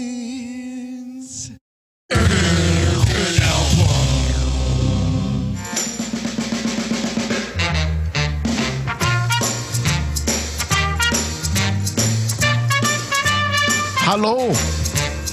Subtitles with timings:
[14.00, 14.52] Hallo.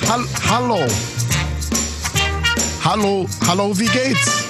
[0.05, 0.85] Hal hallo.
[2.81, 3.25] Hallo.
[3.41, 4.45] Hallo, wie geht's?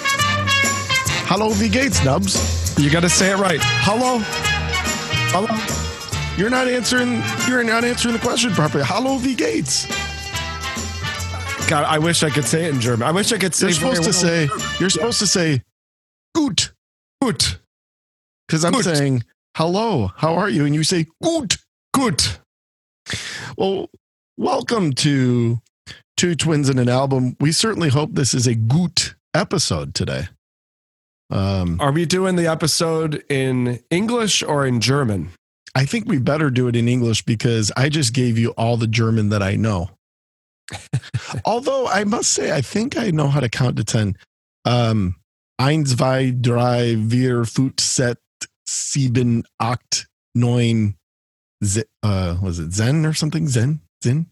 [1.30, 2.36] Hallo, wie geht's, Nubs?
[2.78, 3.62] You got to say it right.
[3.62, 4.22] Hello?
[6.38, 8.84] You're not answering you're not answering the question properly.
[8.84, 9.88] Hallo, wie gates.
[11.68, 13.08] God, I wish I could say it in German.
[13.08, 13.68] I wish I could say.
[13.68, 15.64] You're supposed to say you're supposed to say
[16.36, 16.72] gut.
[17.22, 17.58] gut,
[18.48, 18.84] Because I'm Gut.
[18.84, 19.24] saying
[19.56, 20.66] hello, how are you?
[20.66, 21.58] And you say gut.
[21.94, 22.40] gut.
[23.58, 23.90] Well,
[24.38, 25.60] welcome to
[26.18, 27.36] Two Twins in an Album.
[27.40, 30.28] We certainly hope this is a gut episode today.
[31.30, 35.32] Um, Are we doing the episode in English or in German?
[35.78, 38.88] I think we better do it in English because I just gave you all the
[38.88, 39.92] German that I know.
[41.46, 44.18] Although I must say, I think I know how to count to 10.
[44.66, 45.18] Um,
[45.62, 48.20] eins, zwei, drei, vier, fünf, sechs,
[48.66, 50.96] sieben, acht, neun,
[51.64, 53.48] ze- uh, was it Zen or something?
[53.48, 53.82] Zen?
[54.04, 54.26] Zen?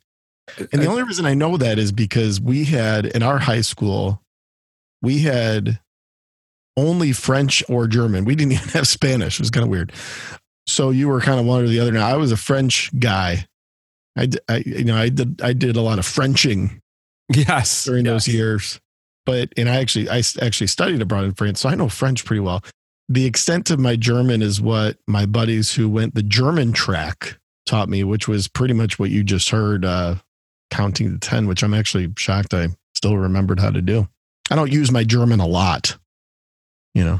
[0.71, 4.23] And the only reason I know that is because we had in our high school,
[5.03, 5.79] we had
[6.75, 8.25] only French or German.
[8.25, 9.35] We didn't even have Spanish.
[9.35, 9.93] It was kind of weird.
[10.67, 11.91] So you were kind of one or the other.
[11.91, 13.45] Now I was a French guy.
[14.17, 14.30] I,
[14.66, 16.81] you know, I did, I did a lot of Frenching
[17.33, 17.83] yes.
[17.83, 18.80] during those years.
[19.25, 21.59] But, and I actually, I actually studied abroad in France.
[21.59, 22.63] So I know French pretty well.
[23.09, 27.89] The extent of my German is what my buddies who went the German track taught
[27.89, 30.16] me, which was pretty much what you just heard, uh,
[30.72, 34.07] counting to 10, which I'm actually shocked I still remembered how to do.
[34.50, 35.97] I don't use my German a lot,
[36.94, 37.19] you know.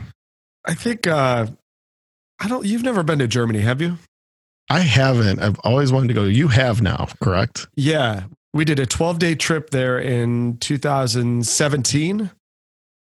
[0.66, 1.48] I think uh,
[2.40, 2.66] I don't.
[2.66, 3.98] You've never been to Germany, have you?
[4.70, 5.40] I haven't.
[5.40, 6.24] I've always wanted to go.
[6.24, 7.68] You have now, correct?
[7.76, 12.32] Yeah, we did a 12 day trip there in 2017,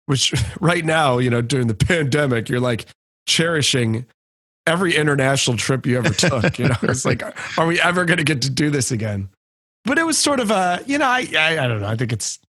[0.07, 2.87] which right now, you know, during the pandemic, you're like
[3.27, 4.07] cherishing
[4.67, 6.59] every international trip you ever took.
[6.59, 7.23] You know, it's like,
[7.59, 9.29] are we ever going to get to do this again?
[9.85, 11.87] But it was sort of a, you know, I, I, I don't know.
[11.87, 12.41] I think it's,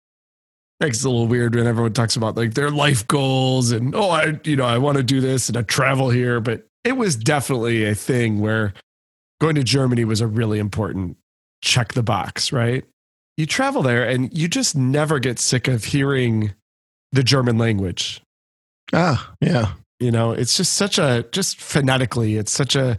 [0.80, 4.10] makes it a little weird when everyone talks about like their life goals and, oh,
[4.10, 6.40] I, you know, I want to do this and I travel here.
[6.40, 8.74] But it was definitely a thing where
[9.40, 11.16] going to Germany was a really important
[11.62, 12.84] check the box, right?
[13.36, 16.54] You travel there and you just never get sick of hearing
[17.12, 18.22] the German language.
[18.92, 19.72] Ah, yeah.
[19.98, 22.98] You know, it's just such a, just phonetically, it's such a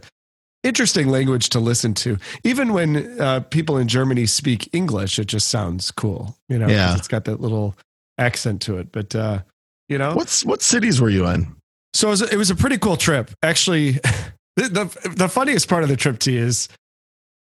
[0.62, 2.18] interesting language to listen to.
[2.44, 6.96] Even when uh, people in Germany speak English, it just sounds cool, you know, Yeah.
[6.96, 7.74] it's got that little
[8.18, 8.90] accent to it.
[8.92, 9.40] But, uh,
[9.88, 11.54] you know, What's what cities were you in?
[11.94, 13.30] so it was, it was a pretty cool trip.
[13.42, 13.92] Actually,
[14.56, 14.68] the,
[15.02, 16.68] the, the funniest part of the trip to is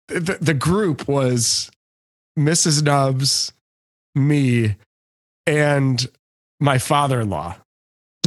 [0.09, 1.71] the, the group was
[2.39, 2.83] Mrs.
[2.83, 3.53] Nubs,
[4.15, 4.77] me,
[5.47, 6.07] and
[6.61, 7.57] my father in law.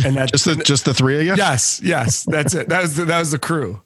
[0.03, 1.35] And that's Just the just the three of you?
[1.35, 2.69] yes, yes, that's it.
[2.69, 3.81] That was the, that was the crew.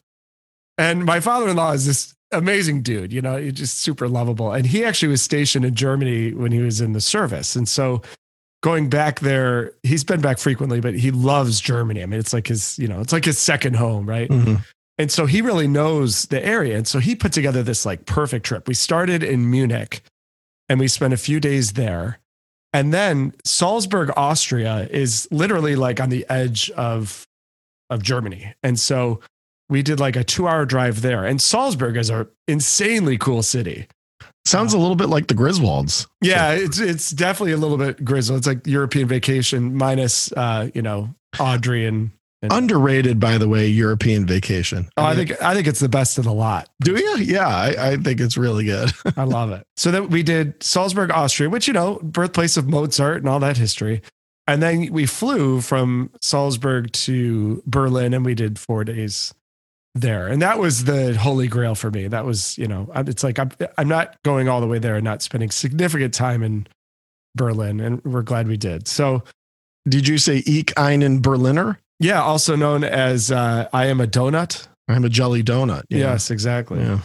[0.78, 4.52] And my father in law is this amazing dude, you know, he's just super lovable.
[4.52, 7.56] And he actually was stationed in Germany when he was in the service.
[7.56, 8.02] And so
[8.62, 12.02] going back there, he's been back frequently, but he loves Germany.
[12.02, 14.28] I mean, it's like his, you know, it's like his second home, right?
[14.28, 14.64] Mhm.
[14.98, 16.76] And so he really knows the area.
[16.76, 18.66] And so he put together this like perfect trip.
[18.66, 20.00] We started in Munich
[20.68, 22.18] and we spent a few days there.
[22.72, 27.26] And then Salzburg, Austria is literally like on the edge of
[27.88, 28.52] of Germany.
[28.64, 29.20] And so
[29.68, 31.24] we did like a 2-hour drive there.
[31.24, 33.86] And Salzburg is a insanely cool city.
[34.46, 36.06] Sounds a little bit like the Griswolds.
[36.22, 38.38] Yeah, it's it's definitely a little bit Griswold.
[38.38, 42.12] It's like European vacation minus uh, you know, Audrey and,
[42.42, 44.88] and Underrated, by the way, European vacation.
[44.96, 46.68] Oh, I think I think it's the best of the lot.
[46.80, 47.16] Do you?
[47.18, 48.92] Yeah, I, I think it's really good.
[49.16, 49.64] I love it.
[49.76, 53.56] So then we did Salzburg, Austria, which, you know, birthplace of Mozart and all that
[53.56, 54.00] history.
[54.46, 59.34] And then we flew from Salzburg to Berlin and we did four days
[60.00, 60.28] there.
[60.28, 62.06] And that was the holy grail for me.
[62.08, 65.04] That was, you know, it's like I'm, I'm not going all the way there and
[65.04, 66.66] not spending significant time in
[67.34, 67.80] Berlin.
[67.80, 68.86] And we're glad we did.
[68.88, 69.22] So,
[69.88, 71.78] Did you say Ich einen Berliner?
[71.98, 74.68] yeah, also known as uh, I am a donut.
[74.88, 75.84] I'm a jelly donut.
[75.88, 75.98] Yeah.
[75.98, 76.80] Yes, exactly.
[76.80, 77.00] Yeah.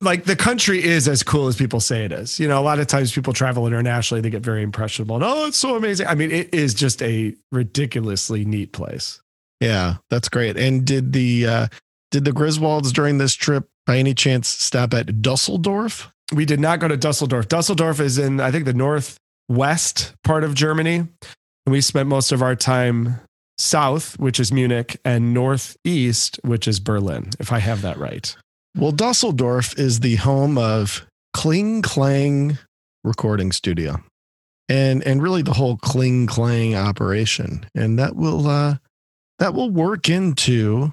[0.00, 2.40] like the country is as cool as people say it is.
[2.40, 5.14] You know, a lot of times people travel internationally, they get very impressionable.
[5.16, 6.08] And, oh, it's so amazing.
[6.08, 9.20] I mean, it is just a ridiculously neat place.
[9.60, 10.56] Yeah, that's great.
[10.56, 11.66] And did the uh
[12.12, 16.12] did the Griswolds during this trip by any chance stop at Dusseldorf?
[16.32, 17.48] We did not go to Dusseldorf.
[17.48, 20.96] Dusseldorf is in, I think, the northwest part of Germany.
[20.98, 21.08] And
[21.66, 23.18] we spent most of our time
[23.58, 28.36] south, which is Munich, and northeast, which is Berlin, if I have that right.
[28.76, 32.58] Well, Dusseldorf is the home of Kling Klang
[33.04, 34.02] Recording Studio,
[34.68, 38.76] and and really the whole Kling Klang operation, and that will uh,
[39.38, 40.92] that will work into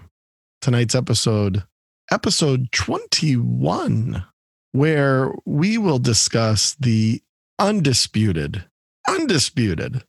[0.62, 1.64] tonight's episode,
[2.12, 4.26] episode twenty one,
[4.72, 7.22] where we will discuss the
[7.58, 8.66] undisputed,
[9.08, 10.04] undisputed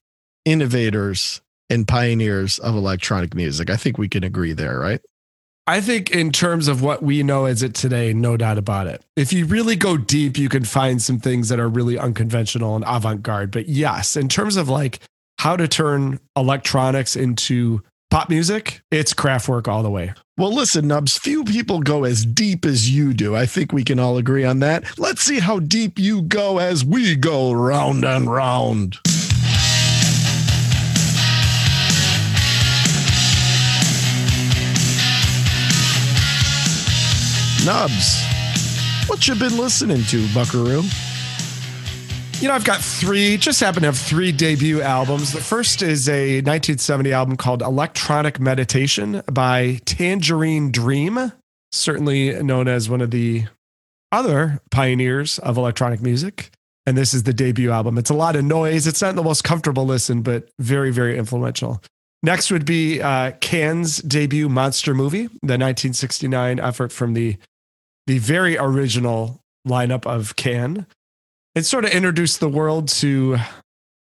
[0.45, 3.71] innovators and pioneers of electronic music.
[3.71, 5.01] I think we can agree there, right?
[5.67, 9.05] I think, in terms of what we know as it today, no doubt about it.
[9.15, 12.85] If you really go deep, you can find some things that are really unconventional and
[12.89, 13.53] avant garde.
[13.53, 14.99] But yes, in terms of like
[15.39, 20.13] how to turn electronics into pop music, it's Kraftwerk all the way.
[20.37, 23.37] Well, listen, Nubs, few people go as deep as you do.
[23.37, 24.99] I think we can all agree on that.
[24.99, 28.99] Let's see how deep you go as we go round and round.
[37.65, 38.25] Nubs,
[39.07, 40.83] what you been listening to, Buckaroo?
[42.41, 45.35] You know, I've got three, just happen to have three debut albums.
[45.35, 51.33] The first is a 1970 album called Electronic Meditation by Tangerine Dream,
[51.71, 53.45] certainly known as one of the
[54.11, 56.51] other pioneers of electronic music.
[56.87, 57.99] And this is the debut album.
[57.99, 58.87] It's a lot of noise.
[58.87, 61.83] It's not the most comfortable listen, but very, very influential.
[62.23, 67.37] Next would be uh, Can's debut monster movie, the 1969 effort from the
[68.07, 70.87] the very original lineup of Can.
[71.61, 73.37] It sort of introduced the world to,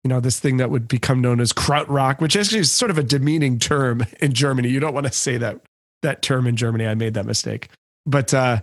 [0.02, 2.98] you know, this thing that would become known as krautrock, which actually is sort of
[2.98, 4.70] a demeaning term in Germany.
[4.70, 5.60] You don't want to say that
[6.02, 6.84] that term in Germany.
[6.84, 7.68] I made that mistake.
[8.06, 8.62] But uh,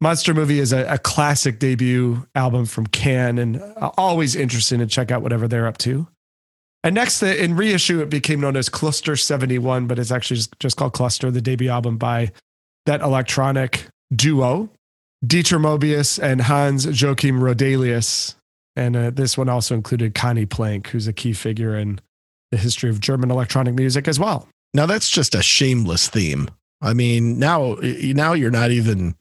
[0.00, 4.86] Monster Movie is a, a classic debut album from Can, and uh, always interesting to
[4.86, 6.08] check out whatever they're up to.
[6.82, 10.94] And next, in reissue, it became known as Cluster 71, but it's actually just called
[10.94, 12.32] Cluster, the debut album by
[12.86, 13.84] that electronic
[14.16, 14.70] duo.
[15.24, 18.34] Dieter Moebius and Hans Joachim Roedelius.
[18.76, 22.00] And uh, this one also included Conny Plank, who's a key figure in
[22.50, 24.48] the history of German electronic music as well.
[24.72, 26.48] Now that's just a shameless theme.
[26.80, 29.14] I mean, now now you're not even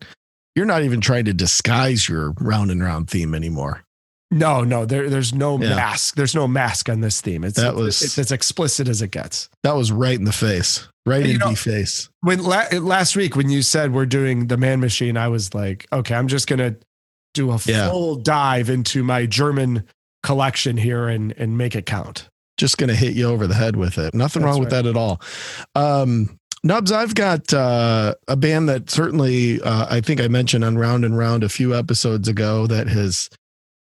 [0.55, 3.83] you're not even trying to disguise your round and round theme anymore.
[4.31, 5.75] No, no, there, there's no yeah.
[5.75, 6.15] mask.
[6.15, 7.43] There's no mask on this theme.
[7.43, 9.49] It's that was it's, it's as explicit as it gets.
[9.63, 12.09] That was right in the face, right in the face.
[12.21, 15.87] When la- last week when you said we're doing the Man Machine, I was like,
[15.91, 16.75] okay, I'm just gonna
[17.33, 19.85] do a full dive into my German
[20.23, 22.29] collection here and and make it count.
[22.57, 24.13] Just gonna hit you over the head with it.
[24.13, 24.59] Nothing That's wrong right.
[24.59, 25.21] with that at all.
[25.75, 30.77] Um, Nubs, I've got uh, a band that certainly uh, I think I mentioned on
[30.77, 33.29] Round and Round a few episodes ago that has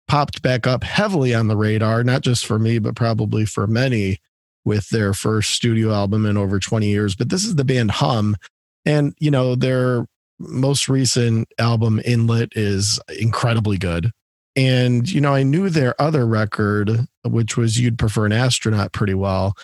[0.08, 4.18] popped back up heavily on the radar, not just for me, but probably for many
[4.66, 7.14] with their first studio album in over 20 years.
[7.14, 8.36] But this is the band Hum.
[8.84, 10.06] And, you know, their
[10.38, 14.10] most recent album, Inlet, is incredibly good.
[14.56, 19.14] And, you know, I knew their other record, which was You'd Prefer an Astronaut, pretty
[19.14, 19.54] well.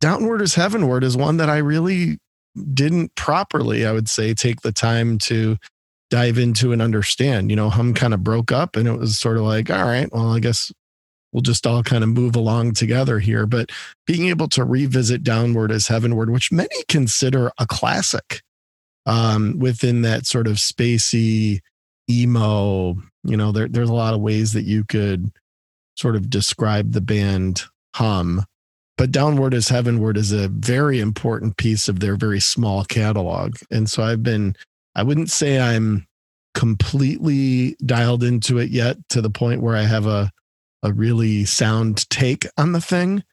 [0.00, 2.18] Downward Is Heavenward is one that I really
[2.74, 5.56] didn't properly, I would say, take the time to
[6.10, 7.50] dive into and understand.
[7.50, 10.08] You know, Hum kind of broke up and it was sort of like, all right,
[10.12, 10.70] well, I guess
[11.34, 13.44] we'll just all kind of move along together here.
[13.44, 13.70] But
[14.06, 18.40] being able to revisit Downward Is Heavenward, which many consider a classic
[19.04, 21.58] um, within that sort of spacey
[22.08, 25.30] emo, you know, there, there's a lot of ways that you could
[25.96, 27.64] sort of describe the band
[27.96, 28.44] Hum.
[28.96, 33.56] But Downward Is Heavenward is a very important piece of their very small catalog.
[33.70, 34.54] And so I've been
[34.94, 36.06] I wouldn't say I'm
[36.54, 40.30] completely dialed into it yet to the point where I have a
[40.84, 43.24] a really sound take on the thing,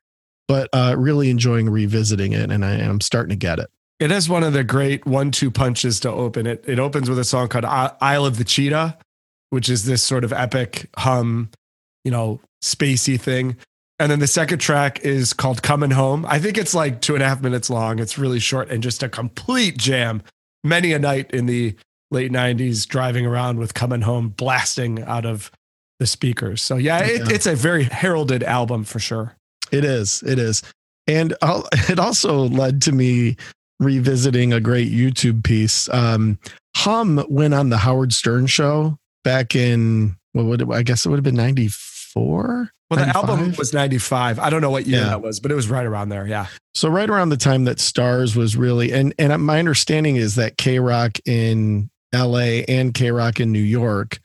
[0.48, 3.70] but uh, really enjoying revisiting it, and I am starting to get it.
[4.00, 6.64] It has one of the great one-two punches to open it.
[6.66, 8.98] It opens with a song called "Isle of the Cheetah,"
[9.52, 11.50] which is this sort of epic hum,
[12.04, 13.58] you know, spacey thing.
[14.00, 16.26] And then the second track is called Coming Home.
[16.28, 18.00] I think it's like two and a half minutes long.
[18.00, 20.24] It's really short and just a complete jam
[20.64, 21.76] many a night in the
[22.10, 25.52] late 90s driving around with coming home blasting out of
[26.02, 27.36] the speakers so yeah, it, yeah.
[27.36, 29.36] it's a very heralded album for sure
[29.72, 30.64] it is it is
[31.06, 33.38] and it also led to me
[33.80, 36.40] revisiting a great youtube piece um,
[36.76, 41.10] hum went on the howard stern show back in what would it, i guess it
[41.10, 43.30] would have been 94 well, the 95?
[43.30, 44.38] album was 95.
[44.38, 45.06] I don't know what year yeah.
[45.06, 46.28] that was, but it was right around there.
[46.28, 46.48] Yeah.
[46.76, 50.58] So right around the time that Stars was really and and my understanding is that
[50.58, 54.20] K-Rock in LA and K-Rock in New York,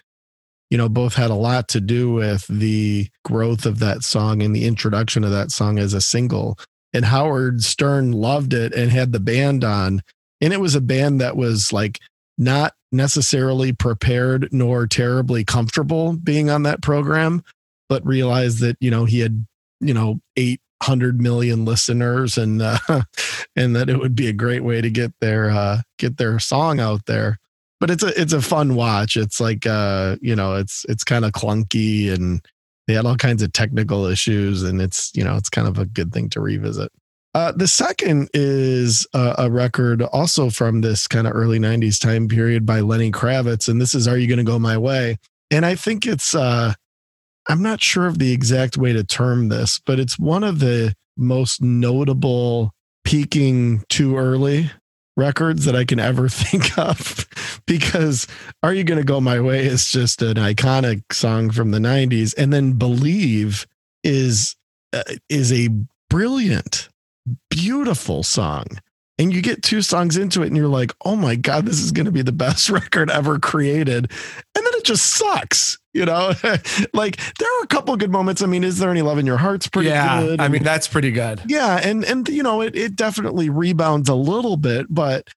[0.70, 4.54] you know, both had a lot to do with the growth of that song and
[4.54, 6.58] the introduction of that song as a single.
[6.92, 10.02] And Howard Stern loved it and had the band on.
[10.40, 12.00] And it was a band that was like
[12.36, 17.42] not necessarily prepared nor terribly comfortable being on that program,
[17.88, 19.46] but realized that, you know, he had,
[19.80, 22.78] you know, 800 million listeners and, uh,
[23.56, 26.80] and that it would be a great way to get their, uh, get their song
[26.80, 27.38] out there.
[27.78, 29.16] But it's a, it's a fun watch.
[29.16, 32.44] It's like, uh, you know, it's, it's kind of clunky and
[32.86, 35.84] they had all kinds of technical issues and it's, you know, it's kind of a
[35.84, 36.90] good thing to revisit.
[37.34, 42.28] Uh, the second is a, a, record also from this kind of early 90s time
[42.28, 43.68] period by Lenny Kravitz.
[43.68, 45.18] And this is Are You Gonna Go My Way?
[45.50, 46.72] And I think it's, uh,
[47.46, 50.94] I'm not sure of the exact way to term this, but it's one of the
[51.16, 52.72] most notable
[53.04, 54.70] peaking too early
[55.16, 57.26] records that I can ever think of
[57.66, 58.26] because
[58.62, 62.34] Are You Gonna Go My Way is just an iconic song from the 90s.
[62.36, 63.66] And then Believe
[64.04, 64.56] is,
[64.92, 65.68] uh, is a
[66.10, 66.88] brilliant
[67.50, 68.66] beautiful song.
[69.18, 71.90] And you get two songs into it and you're like, oh my God, this is
[71.90, 74.10] going to be the best record ever created.
[74.54, 76.32] And then it just sucks, you know?
[76.92, 78.42] like there are a couple good moments.
[78.42, 80.40] I mean, is there any love in your heart's pretty yeah, good?
[80.40, 81.40] I mean, that's pretty good.
[81.46, 81.80] Yeah.
[81.82, 85.28] And, and, you know, it, it definitely rebounds a little bit, but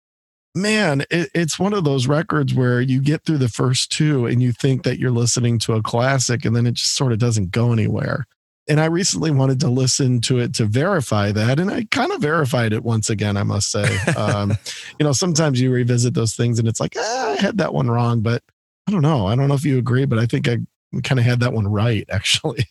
[0.53, 4.41] man, it, it's one of those records where you get through the first two and
[4.41, 7.51] you think that you're listening to a classic and then it just sort of doesn't
[7.51, 8.25] go anywhere
[8.69, 12.21] and I recently wanted to listen to it to verify that, and I kind of
[12.21, 13.35] verified it once again.
[13.35, 14.51] I must say, um,
[14.99, 17.89] you know, sometimes you revisit those things, and it's like, eh, I had that one
[17.89, 18.43] wrong, but
[18.87, 19.25] I don't know.
[19.25, 20.59] I don't know if you agree, but I think I
[21.03, 22.65] kind of had that one right, actually.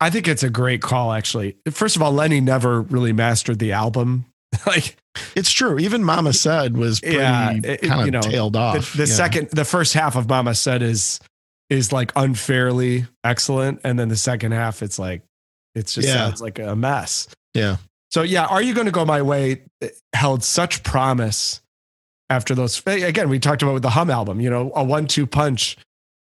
[0.00, 1.56] I think it's a great call, actually.
[1.70, 4.24] First of all, Lenny never really mastered the album.
[4.66, 4.96] like
[5.34, 5.78] it's true.
[5.78, 8.92] Even Mama Said was pretty yeah, it, kind of you know, tailed off.
[8.92, 9.14] The, the yeah.
[9.14, 11.20] second, the first half of Mama Said is
[11.70, 15.22] is like unfairly excellent, and then the second half, it's like
[15.74, 16.14] it just yeah.
[16.14, 17.28] sounds like a mess.
[17.54, 17.76] Yeah.
[18.10, 19.62] So yeah, are you going to go my way?
[20.14, 21.60] Held such promise
[22.30, 22.80] after those.
[22.86, 24.40] Again, we talked about with the Hum album.
[24.40, 25.76] You know, a one-two punch,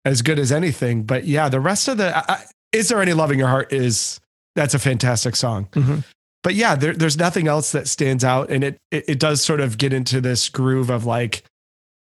[0.06, 1.04] as good as anything.
[1.04, 2.38] But yeah, the rest of the uh,
[2.72, 4.20] "Is There Any Love in Your Heart" is
[4.56, 5.68] that's a fantastic song.
[5.72, 6.00] Mm-hmm.
[6.44, 9.60] But yeah, there, there's nothing else that stands out, and it, it it does sort
[9.60, 11.44] of get into this groove of like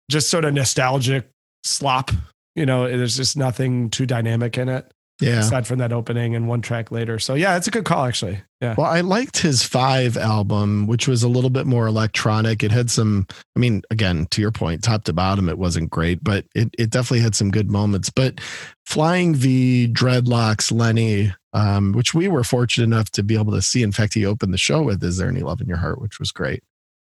[0.10, 1.29] just sort of nostalgic
[1.63, 2.12] slop.
[2.56, 4.91] You know, there's just nothing too dynamic in it.
[5.20, 5.40] Yeah.
[5.40, 7.18] Aside from that opening and one track later.
[7.18, 8.40] So yeah, it's a good call actually.
[8.62, 8.76] Yeah.
[8.78, 12.64] Well, I liked his five album, which was a little bit more electronic.
[12.64, 16.24] It had some, I mean, again, to your point, top to bottom, it wasn't great,
[16.24, 18.12] but it, it definitely had some good moments.
[18.12, 18.40] But
[18.86, 23.82] Flying V, Dreadlocks, Lenny, um, which we were fortunate enough to be able to see.
[23.82, 26.20] In fact, he opened the show with Is There Any Love in Your Heart, which
[26.20, 26.64] was great.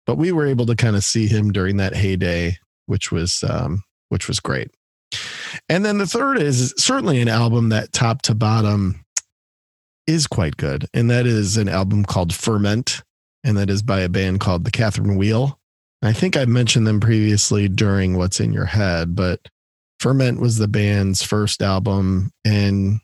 [0.06, 3.84] But we were able to kind of see him during that heyday, which was um,
[4.08, 4.70] which was great.
[5.68, 9.04] And then the third is certainly an album that top to bottom
[10.06, 10.86] is quite good.
[10.92, 13.02] And that is an album called Ferment.
[13.44, 15.58] And that is by a band called The Catherine Wheel.
[16.02, 19.48] I think I mentioned them previously during What's in Your Head, but
[19.98, 22.30] Ferment was the band's first album.
[22.44, 23.00] And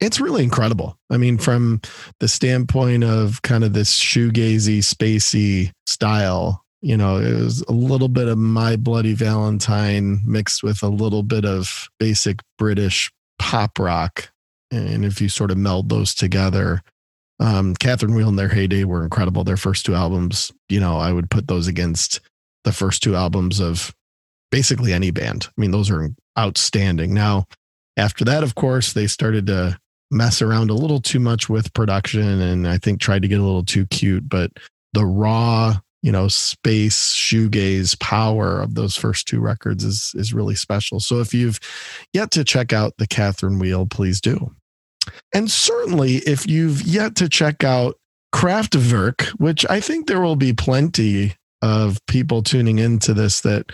[0.00, 0.98] it's really incredible.
[1.10, 1.80] I mean, from
[2.20, 8.06] the standpoint of kind of this shoegazy, spacey style, you know, it was a little
[8.06, 14.30] bit of My Bloody Valentine mixed with a little bit of basic British pop rock.
[14.70, 16.82] And if you sort of meld those together,
[17.40, 19.42] um, Catherine Wheel in their heyday were incredible.
[19.42, 22.20] Their first two albums, you know, I would put those against
[22.62, 23.92] the first two albums of
[24.52, 25.48] basically any band.
[25.48, 27.12] I mean, those are outstanding.
[27.12, 27.46] Now,
[27.96, 29.76] after that, of course, they started to
[30.12, 33.44] mess around a little too much with production and I think tried to get a
[33.44, 34.52] little too cute, but
[34.92, 40.54] the raw you know space shoegaze power of those first two records is is really
[40.54, 41.00] special.
[41.00, 41.58] So if you've
[42.12, 44.54] yet to check out the catherine wheel please do.
[45.32, 47.96] And certainly if you've yet to check out
[48.34, 53.72] kraftwerk which i think there will be plenty of people tuning into this that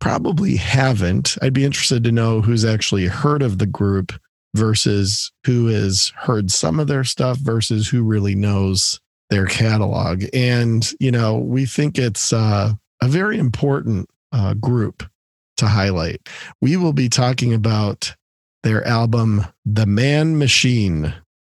[0.00, 4.12] probably haven't i'd be interested to know who's actually heard of the group
[4.54, 9.00] versus who has heard some of their stuff versus who really knows
[9.34, 10.24] their catalog.
[10.32, 12.72] And, you know, we think it's uh,
[13.02, 15.02] a very important uh, group
[15.56, 16.28] to highlight.
[16.62, 18.14] We will be talking about
[18.62, 21.14] their album, The Man Machine,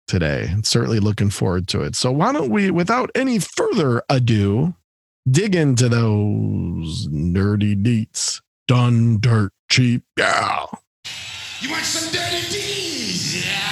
[0.06, 0.54] today.
[0.62, 1.96] Certainly looking forward to it.
[1.96, 4.76] So, why don't we, without any further ado,
[5.28, 8.40] dig into those nerdy deets?
[8.68, 10.04] Done dirt cheap.
[10.16, 10.66] Yeah.
[11.60, 13.44] You want some dirty deeds?
[13.44, 13.63] Yeah.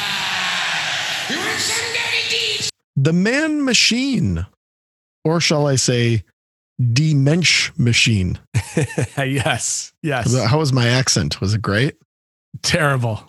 [3.03, 4.47] The man machine,
[5.25, 6.23] or shall I say,
[6.93, 8.39] Die Machine.
[9.17, 9.93] yes.
[10.03, 10.35] Yes.
[10.47, 11.41] How was my accent?
[11.41, 11.97] Was it great?
[12.63, 13.25] Terrible.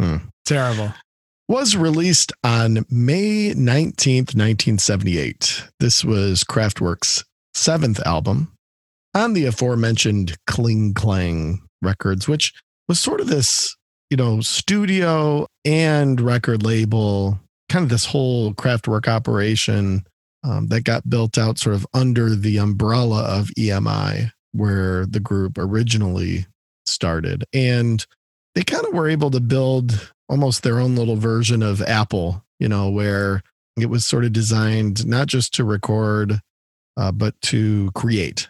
[0.00, 0.16] Hmm.
[0.44, 0.92] Terrible.
[1.48, 5.64] Was released on May 19th, 1978.
[5.80, 8.52] This was Kraftwerk's seventh album.
[9.14, 12.52] on the aforementioned Kling Klang Records, which
[12.88, 13.76] was sort of this,
[14.10, 17.40] you know, studio and record label,
[17.76, 20.06] kind of this whole Kraftwerk operation
[20.42, 25.58] um, that got built out sort of under the umbrella of EMI, where the group
[25.58, 26.46] originally
[26.86, 27.44] started.
[27.52, 28.06] And
[28.54, 32.66] they kind of were able to build almost their own little version of Apple, you
[32.66, 33.42] know, where
[33.78, 36.40] it was sort of designed not just to record,
[36.96, 38.48] uh, but to create.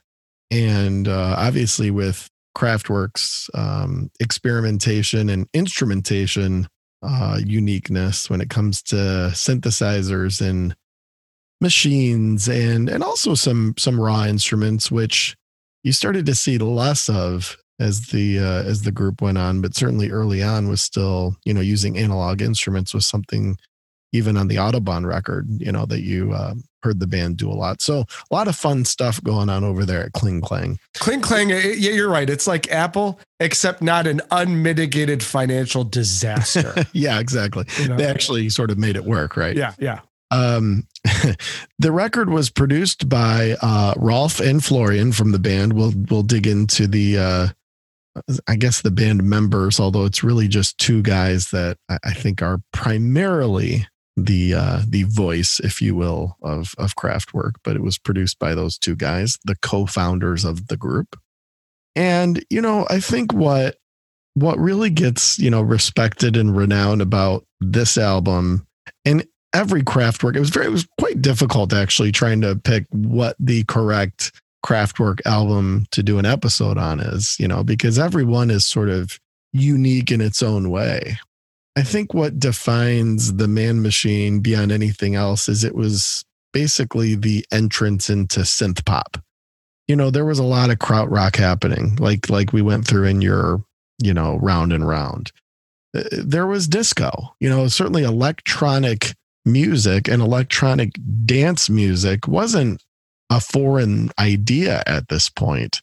[0.52, 6.68] And uh, obviously, with Kraftwerk's um, experimentation and instrumentation
[7.06, 8.96] uh, uniqueness when it comes to
[9.32, 10.74] synthesizers and
[11.60, 15.36] machines and and also some some raw instruments which
[15.84, 19.74] you started to see less of as the uh, as the group went on but
[19.74, 23.56] certainly early on was still you know using analog instruments was something
[24.16, 27.54] even on the autobahn record you know that you uh, heard the band do a
[27.54, 27.82] lot.
[27.82, 30.78] So a lot of fun stuff going on over there at kling klang.
[30.94, 32.28] Kling klang yeah you're right.
[32.30, 36.74] It's like apple except not an unmitigated financial disaster.
[36.92, 37.64] Yeah exactly.
[37.80, 37.96] You know?
[37.96, 39.56] they actually sort of made it work right?
[39.56, 40.00] Yeah yeah.
[40.30, 40.86] Um,
[41.78, 45.72] the record was produced by uh, Ralf and Florian from the band.
[45.72, 47.48] We'll we'll dig into the uh,
[48.48, 52.60] I guess the band members, although it's really just two guys that I think are
[52.72, 57.52] primarily the uh, the voice, if you will, of of Kraftwerk.
[57.62, 61.18] But it was produced by those two guys, the co-founders of the group.
[61.94, 63.76] And you know, I think what
[64.34, 68.66] what really gets you know respected and renowned about this album,
[69.04, 70.36] and every Kraftwerk.
[70.36, 74.32] It was very, it was quite difficult actually trying to pick what the correct
[74.64, 78.90] Kraftwerk album to do an episode on is, you know, because every one is sort
[78.90, 79.18] of
[79.52, 81.18] unique in its own way.
[81.76, 87.44] I think what defines the man machine beyond anything else is it was basically the
[87.52, 89.18] entrance into synth pop.
[89.86, 93.20] You know, there was a lot of krautrock happening, like like we went through in
[93.20, 93.62] your,
[94.02, 95.32] you know, round and round.
[95.94, 100.92] Uh, there was disco, you know, certainly electronic music and electronic
[101.26, 102.82] dance music wasn't
[103.30, 105.82] a foreign idea at this point.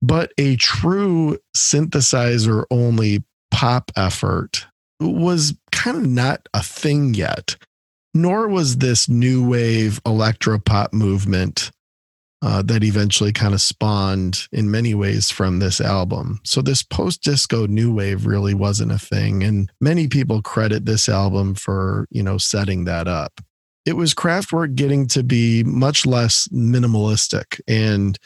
[0.00, 4.66] But a true synthesizer only pop effort
[5.00, 7.56] was kind of not a thing yet,
[8.14, 11.70] nor was this new wave electro pop movement
[12.42, 16.40] uh, that eventually kind of spawned in many ways from this album.
[16.44, 19.42] So, this post disco new wave really wasn't a thing.
[19.42, 23.40] And many people credit this album for, you know, setting that up.
[23.84, 28.18] It was Kraftwerk getting to be much less minimalistic and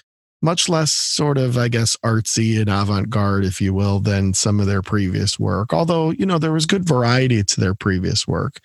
[0.43, 4.59] much less sort of, I guess, artsy and avant garde, if you will, than some
[4.59, 5.73] of their previous work.
[5.73, 8.61] Although, you know, there was good variety to their previous work.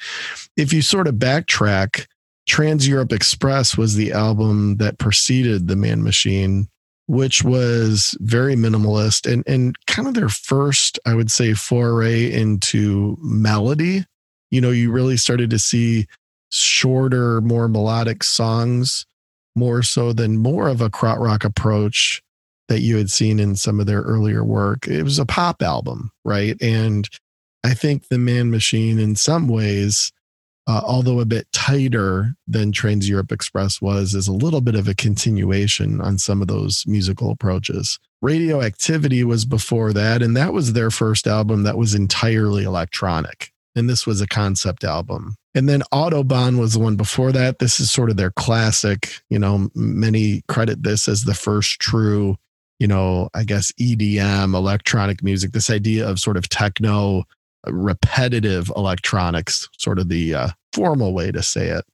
[0.56, 2.08] If you sort of backtrack,
[2.48, 6.68] Trans Europe Express was the album that preceded The Man Machine,
[7.08, 13.18] which was very minimalist and, and kind of their first, I would say, foray into
[13.22, 14.06] melody.
[14.52, 16.08] You know, you really started to see
[16.52, 19.06] shorter, more melodic songs,
[19.56, 22.22] more so than more of a krautrock approach
[22.68, 24.88] that you had seen in some of their earlier work.
[24.88, 26.60] It was a pop album, right?
[26.62, 27.08] And
[27.63, 30.12] I think The Man Machine, in some ways,
[30.68, 34.88] uh, although a bit tighter than Trans Europe Express was, is a little bit of
[34.88, 38.00] a continuation on some of those musical approaches.
[38.22, 43.52] Radioactivity was before that, and that was their first album that was entirely electronic.
[43.76, 45.36] And this was a concept album.
[45.54, 47.60] And then Autobahn was the one before that.
[47.60, 49.22] This is sort of their classic.
[49.30, 52.38] You know, many credit this as the first true,
[52.80, 57.24] you know, I guess EDM, electronic music, this idea of sort of techno
[57.68, 61.86] repetitive electronics, sort of the uh, formal way to say it.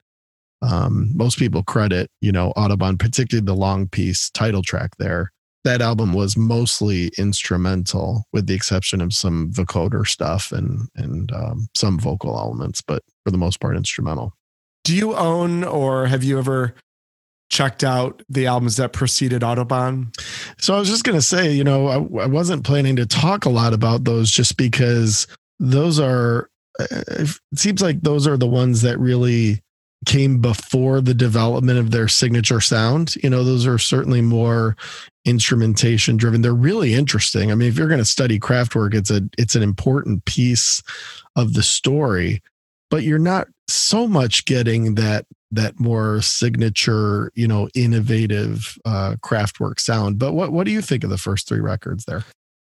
[0.60, 5.32] Um, most people credit, you know, Autobahn, particularly the long piece title track there.
[5.64, 11.68] That album was mostly instrumental, with the exception of some vocoder stuff and and um,
[11.74, 14.34] some vocal elements, but for the most part, instrumental.
[14.84, 16.74] Do you own or have you ever
[17.52, 20.16] checked out the albums that preceded Autobahn?
[20.58, 23.44] So I was just going to say, you know, I, I, wasn't planning to talk
[23.44, 25.26] a lot about those just because
[25.60, 26.48] those are
[26.80, 29.60] uh, it seems like those are the ones that really
[30.06, 34.76] came before the development of their signature sound you know those are certainly more
[35.24, 37.52] instrumentation driven they're really interesting.
[37.52, 40.82] I mean if you're going to study Kraftwerk it's a it's an important piece
[41.36, 42.42] of the story
[42.90, 49.80] but you're not so much getting that that more signature you know innovative uh Kraftwerk
[49.80, 50.18] sound.
[50.18, 52.24] But what what do you think of the first three records there?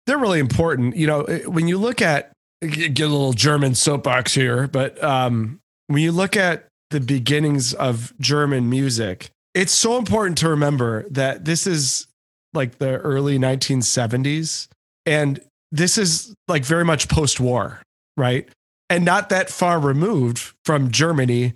[0.06, 0.96] They're really important.
[0.96, 6.02] You know when you look at get a little German soapbox here, but um, when
[6.02, 11.66] you look at the beginnings of German music, it's so important to remember that this
[11.66, 12.06] is
[12.54, 14.68] like the early 1970s.
[15.06, 17.82] And this is like very much post war,
[18.16, 18.48] right?
[18.90, 21.54] And not that far removed from Germany,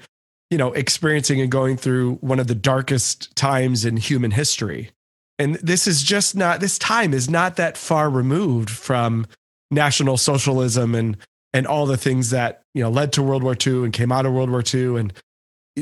[0.51, 4.91] you know, experiencing and going through one of the darkest times in human history.
[5.39, 9.27] And this is just not, this time is not that far removed from
[9.71, 11.17] National Socialism and
[11.53, 14.27] and all the things that you know led to World War II and came out
[14.27, 15.13] of World War II and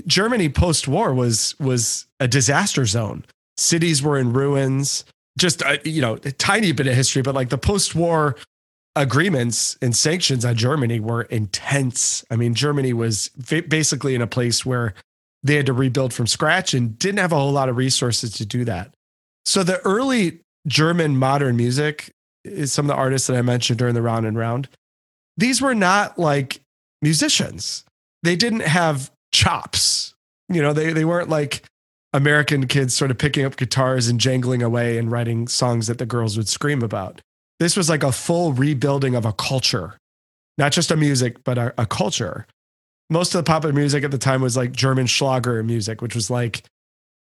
[0.07, 3.25] Germany post war was was a disaster zone.
[3.57, 5.05] Cities were in ruins.
[5.39, 8.37] Just a, you know a tiny bit of history, but like the post war
[8.97, 12.25] agreements and sanctions on Germany were intense.
[12.31, 14.95] I mean, Germany was basically in a place where
[15.43, 18.47] they had to rebuild from scratch and didn't have a whole lot of resources to
[18.47, 18.95] do that.
[19.45, 22.11] So the early German modern music
[22.45, 24.69] is some of the artists that I mentioned during the round and round.
[25.37, 26.61] These were not like
[27.03, 27.85] musicians.
[28.23, 30.15] They didn't have chops.
[30.49, 31.65] You know, they, they weren't like
[32.15, 36.07] American kids sort of picking up guitars and jangling away and writing songs that the
[36.07, 37.21] girls would scream about.
[37.59, 39.99] This was like a full rebuilding of a culture,
[40.57, 42.47] not just a music, but a, a culture.
[43.11, 46.31] Most of the popular music at the time was like German Schlager music, which was
[46.31, 46.63] like,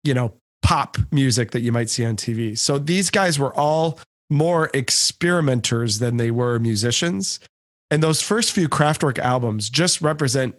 [0.03, 2.57] you know, pop music that you might see on TV.
[2.57, 7.39] So these guys were all more experimenters than they were musicians.
[7.89, 10.55] And those first few Kraftwerk albums just represent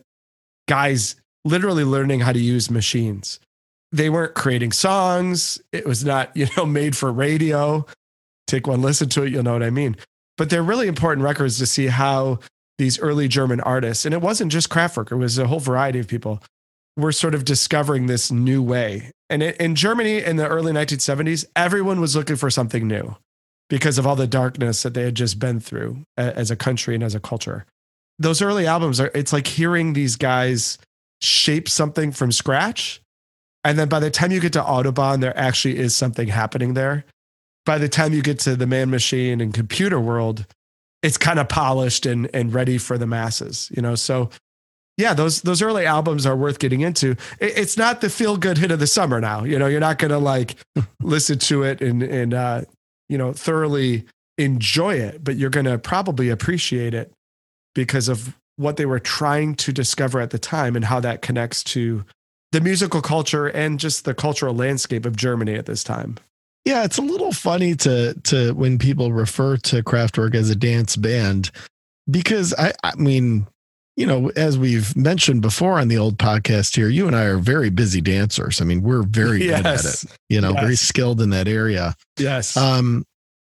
[0.69, 3.39] guys literally learning how to use machines.
[3.95, 5.61] They weren't creating songs.
[5.73, 7.87] It was not, you know, made for radio.
[8.49, 9.97] Take one listen to it, you'll know what I mean.
[10.37, 12.41] But they're really important records to see how
[12.77, 16.09] these early German artists, and it wasn't just Kraftwerk, it was a whole variety of
[16.09, 16.43] people,
[16.97, 19.13] were sort of discovering this new way.
[19.31, 23.17] And in Germany in the early 1970s, everyone was looking for something new
[23.71, 27.05] because of all the darkness that they had just been through as a country and
[27.05, 27.65] as a culture.
[28.19, 30.79] Those early albums are, it's like hearing these guys
[31.21, 33.01] shape something from scratch.
[33.65, 37.05] And then by the time you get to Autobahn, there actually is something happening there.
[37.65, 40.47] By the time you get to the man machine and computer world,
[41.03, 43.95] it's kind of polished and, and ready for the masses, you know?
[43.95, 44.31] So
[44.97, 47.13] yeah, those those early albums are worth getting into.
[47.41, 49.43] It, it's not the feel good hit of the summer now.
[49.43, 50.55] You know, you're not gonna like
[51.03, 52.63] listen to it and and uh,
[53.09, 54.05] you know, thoroughly
[54.39, 57.13] enjoy it, but you're going to probably appreciate it
[57.75, 61.63] because of what they were trying to discover at the time and how that connects
[61.63, 62.05] to
[62.55, 66.17] the musical culture and just the cultural landscape of Germany at this time.
[66.65, 70.95] Yeah, it's a little funny to to when people refer to Kraftwerk as a dance
[70.95, 71.51] band
[72.09, 73.49] because I I mean,
[73.97, 77.39] you know, as we've mentioned before on the old podcast here, you and I are
[77.39, 78.61] very busy dancers.
[78.61, 79.59] I mean, we're very yes.
[79.59, 80.63] good at it, you know, yes.
[80.63, 81.97] very skilled in that area.
[82.19, 82.57] Yes.
[82.57, 83.05] Um,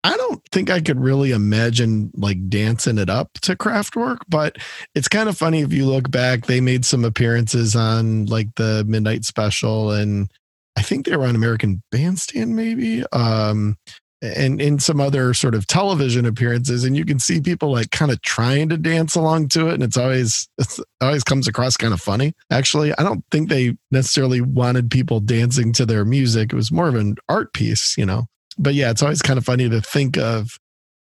[0.03, 4.57] I don't think I could really imagine like dancing it up to Kraftwerk, but
[4.95, 6.47] it's kind of funny if you look back.
[6.47, 10.31] They made some appearances on like the Midnight Special, and
[10.75, 13.03] I think they were on American Bandstand, maybe.
[13.11, 13.77] Um,
[14.21, 18.11] and in some other sort of television appearances and you can see people like kind
[18.11, 21.93] of trying to dance along to it and it's always it's, always comes across kind
[21.93, 26.55] of funny actually i don't think they necessarily wanted people dancing to their music it
[26.55, 28.27] was more of an art piece you know
[28.61, 30.57] but yeah it's always kind of funny to think of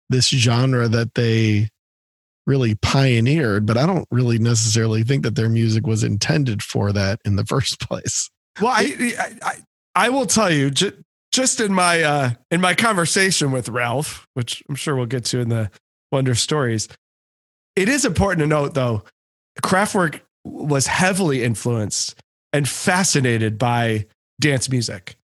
[0.09, 1.69] this genre that they
[2.47, 7.19] really pioneered but i don't really necessarily think that their music was intended for that
[7.25, 8.29] in the first place
[8.59, 9.55] well i i,
[9.95, 10.71] I will tell you
[11.35, 15.39] just in my uh, in my conversation with Ralph, which I'm sure we'll get to
[15.39, 15.69] in the
[16.11, 16.87] Wonder Stories,
[17.75, 19.03] it is important to note though,
[19.61, 22.15] Kraftwerk was heavily influenced
[22.53, 24.05] and fascinated by
[24.39, 25.17] dance music.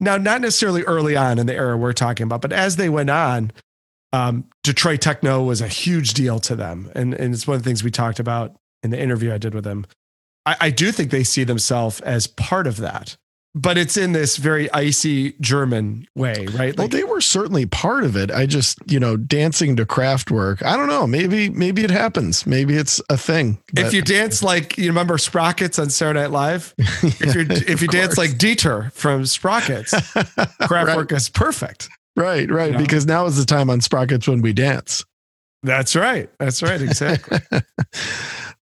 [0.00, 3.10] Now, not necessarily early on in the era we're talking about, but as they went
[3.10, 3.52] on,
[4.12, 7.68] um, Detroit techno was a huge deal to them, and and it's one of the
[7.68, 9.86] things we talked about in the interview I did with them.
[10.46, 13.16] I, I do think they see themselves as part of that
[13.54, 16.76] but it's in this very icy German way, right?
[16.76, 18.30] Like, well, they were certainly part of it.
[18.30, 20.62] I just, you know, dancing to Kraftwerk.
[20.62, 21.06] I don't know.
[21.06, 22.46] Maybe, maybe it happens.
[22.46, 23.58] Maybe it's a thing.
[23.76, 27.80] If you dance like you remember Sprockets on Saturday Night Live, yeah, if, you if
[27.80, 29.92] you dance like Dieter from Sprockets,
[30.62, 31.12] Kraftwerk right.
[31.12, 31.88] is perfect.
[32.16, 32.66] Right, right.
[32.66, 32.78] You know?
[32.78, 35.04] Because now is the time on Sprockets when we dance.
[35.62, 36.28] That's right.
[36.38, 36.80] That's right.
[36.80, 37.38] Exactly.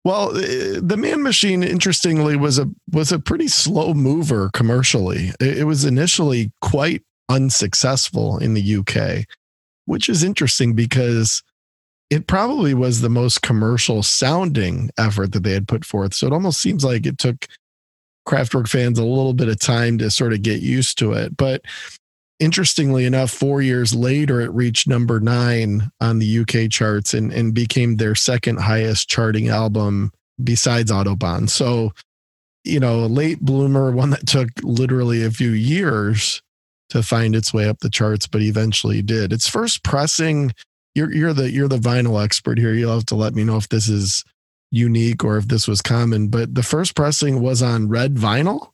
[0.05, 5.31] Well, uh, the Man Machine, interestingly, was a was a pretty slow mover commercially.
[5.39, 9.25] It, was initially quite unsuccessful in the UK,
[9.85, 11.43] which is interesting because
[12.09, 16.13] it probably was the most commercial sounding effort that they had put forth.
[16.13, 17.45] So it almost seems like it took
[18.27, 21.35] Kraftwerk fans a little bit of time to sort of get used to it.
[21.35, 21.61] But
[22.39, 27.53] interestingly enough, four years later, it reached number nine on the UK charts and, and
[27.53, 30.11] became their second highest charting album
[30.43, 31.49] besides Autobahn.
[31.49, 31.93] So,
[32.63, 36.41] you know, a late bloomer, one that took literally a few years
[36.89, 39.31] to find its way up the charts, but eventually did.
[39.31, 40.53] Its first pressing,
[40.95, 42.73] you're you're the you're the vinyl expert here.
[42.73, 44.23] You'll have to let me know if this is
[44.71, 46.29] unique or if this was common.
[46.29, 48.71] But the first pressing was on red vinyl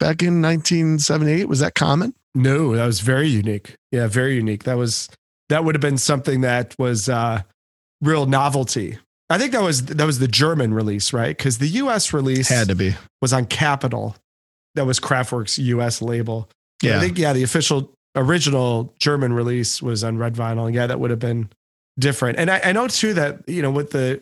[0.00, 1.48] back in 1978.
[1.48, 2.14] Was that common?
[2.34, 3.74] No, that was very unique.
[3.90, 4.64] Yeah, very unique.
[4.64, 5.08] That was
[5.48, 7.42] that would have been something that was uh
[8.00, 8.98] real novelty.
[9.30, 11.36] I think that was that was the German release, right?
[11.36, 12.94] Because the US release Had to be.
[13.20, 14.16] was on Capitol.
[14.74, 16.48] That was Kraftwerk's US label.
[16.82, 16.96] Yeah.
[16.96, 20.72] I think yeah, the official original German release was on red vinyl.
[20.72, 21.50] Yeah, that would have been
[21.98, 22.38] different.
[22.38, 24.20] And I, I know too that you know with the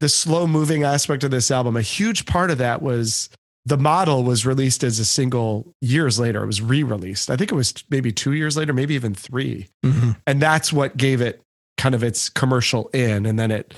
[0.00, 3.30] the slow moving aspect of this album, a huge part of that was
[3.66, 6.42] the model was released as a single years later.
[6.42, 7.30] It was re-released.
[7.30, 10.16] I think it was maybe two years later, maybe even 3 Mhm.
[10.26, 11.42] and that's what gave it
[11.76, 13.74] kind of its commercial in, and then it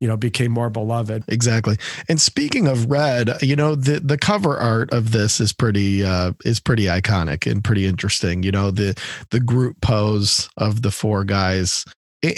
[0.00, 1.24] you know became more beloved.
[1.28, 1.76] Exactly.
[2.08, 6.32] And speaking of red, you know, the the cover art of this is pretty uh
[6.44, 8.42] is pretty iconic and pretty interesting.
[8.42, 8.94] You know, the
[9.30, 11.84] the group pose of the four guys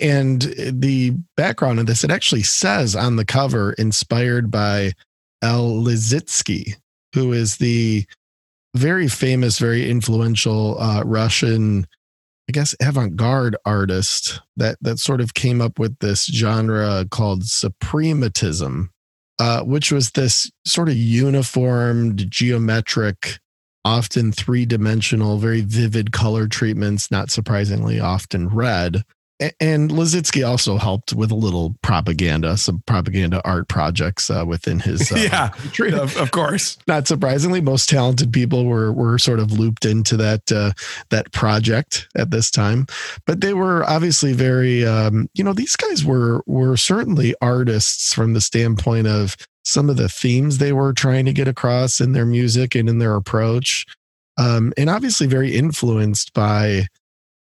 [0.01, 4.93] and the background of this it actually says on the cover inspired by
[5.43, 6.75] El Lissitzky,
[7.15, 8.05] who is the
[8.75, 11.87] very famous, very influential uh, Russian
[12.49, 18.89] I guess avant-garde artist that that sort of came up with this genre called suprematism,
[19.39, 23.39] uh, which was this sort of uniformed, geometric,
[23.85, 27.11] often three-dimensional, very vivid color treatments.
[27.11, 29.05] Not surprisingly, often red.
[29.61, 35.11] And Lissitzky also helped with a little propaganda, some propaganda art projects uh, within his.
[35.11, 35.17] Uh,
[35.79, 36.79] yeah, of, of course.
[36.87, 40.73] not surprisingly, most talented people were were sort of looped into that uh,
[41.11, 42.87] that project at this time.
[43.27, 48.35] But they were obviously very, um, you know, these guys were were certainly artists from
[48.35, 52.27] the standpoint of some of the themes they were trying to get across in their
[52.27, 53.87] music and in their approach,
[54.37, 56.87] um, and obviously very influenced by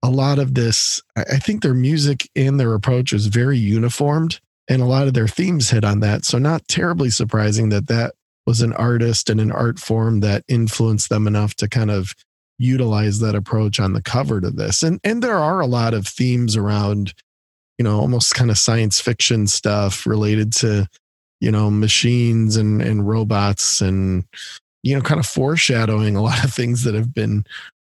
[0.03, 1.03] a lot of this.
[1.17, 4.41] I think their music and their approach is very uniformed.
[4.69, 6.25] And a lot of their themes hit on that.
[6.25, 8.15] So, not terribly surprising that that
[8.47, 12.15] was an artist and an art form that influenced them enough to kind of
[12.59, 14.83] utilize that approach on the cover to this.
[14.83, 17.15] And and there are a lot of themes around,
[17.79, 20.87] you know, almost kind of science fiction stuff related to,
[21.41, 24.25] you know, machines and and robots and
[24.83, 27.45] you know, kind of foreshadowing a lot of things that have been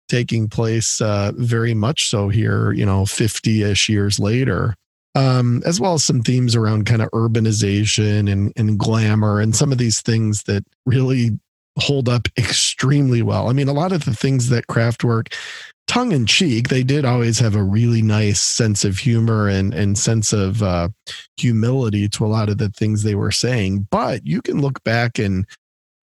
[0.07, 4.75] taking place uh, very much so here, you know, 50-ish years later
[5.17, 9.71] um, as well as some themes around kind of urbanization and, and glamour and some
[9.71, 11.39] of these things that really
[11.79, 13.49] hold up extremely well.
[13.49, 15.33] I mean, a lot of the things that Kraftwerk,
[15.87, 19.97] tongue in cheek, they did always have a really nice sense of humor and, and
[19.97, 20.89] sense of uh,
[21.37, 23.87] humility to a lot of the things they were saying.
[23.89, 25.47] But you can look back and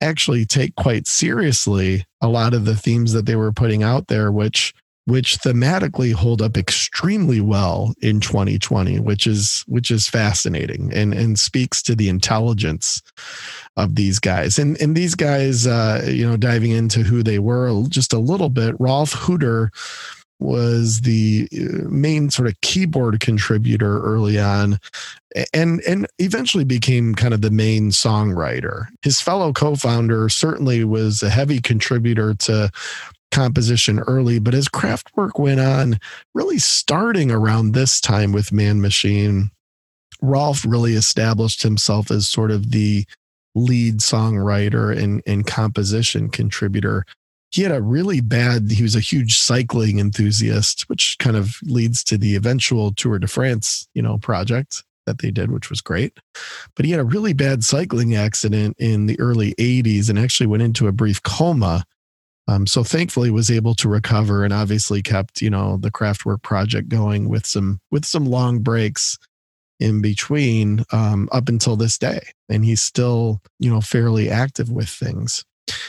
[0.04, 4.30] actually take quite seriously a lot of the themes that they were putting out there,
[4.30, 4.74] which
[5.06, 11.38] which thematically hold up extremely well in 2020 which is which is fascinating and and
[11.38, 13.02] speaks to the intelligence
[13.76, 14.58] of these guys.
[14.58, 18.48] And and these guys uh you know diving into who they were just a little
[18.48, 19.68] bit Ralf Hütter
[20.40, 24.78] was the uh, main sort of keyboard contributor early on
[25.52, 31.30] and and eventually became kind of the main songwriter his fellow co-founder certainly was a
[31.30, 32.70] heavy contributor to
[33.34, 35.98] composition early, but as Kraftwerk went on,
[36.34, 39.50] really starting around this time with Man Machine,
[40.22, 43.04] Ralf really established himself as sort of the
[43.56, 47.04] lead songwriter and, and composition contributor.
[47.54, 52.02] He had a really bad, he was a huge cycling enthusiast, which kind of leads
[52.04, 56.18] to the eventual Tour de France, you know, project that they did, which was great.
[56.74, 60.62] But he had a really bad cycling accident in the early 80s and actually went
[60.62, 61.84] into a brief coma
[62.46, 66.88] um, so thankfully was able to recover and obviously kept, you know, the Kraftwerk project
[66.88, 69.18] going with some with some long breaks
[69.80, 72.20] in between um, up until this day.
[72.48, 75.44] And he's still, you know, fairly active with things.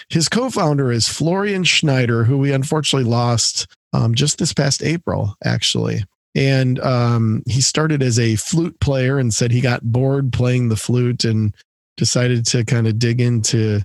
[0.09, 6.03] His co-founder is Florian Schneider, who we unfortunately lost um, just this past April, actually.
[6.35, 10.75] And um, he started as a flute player and said he got bored playing the
[10.75, 11.55] flute and
[11.97, 13.81] decided to kind of dig into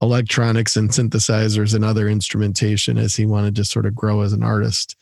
[0.00, 4.42] electronics and synthesizers and other instrumentation as he wanted to sort of grow as an
[4.42, 4.96] artist.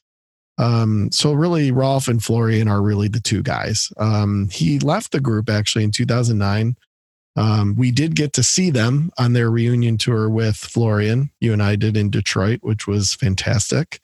[0.58, 3.90] Um, so really, Ralf and Florian are really the two guys.
[3.96, 6.76] Um, he left the group actually in 2009.
[7.36, 11.30] Um, we did get to see them on their reunion tour with Florian.
[11.40, 14.00] You and I did in Detroit, which was fantastic.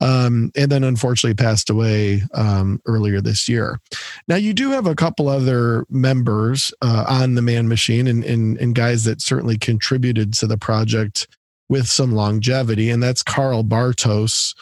[0.00, 3.80] Um, and then unfortunately passed away um, earlier this year.
[4.28, 8.58] Now you do have a couple other members uh, on the Man Machine and, and
[8.58, 11.26] and guys that certainly contributed to the project
[11.68, 14.54] with some longevity, and that's Karl Bartos,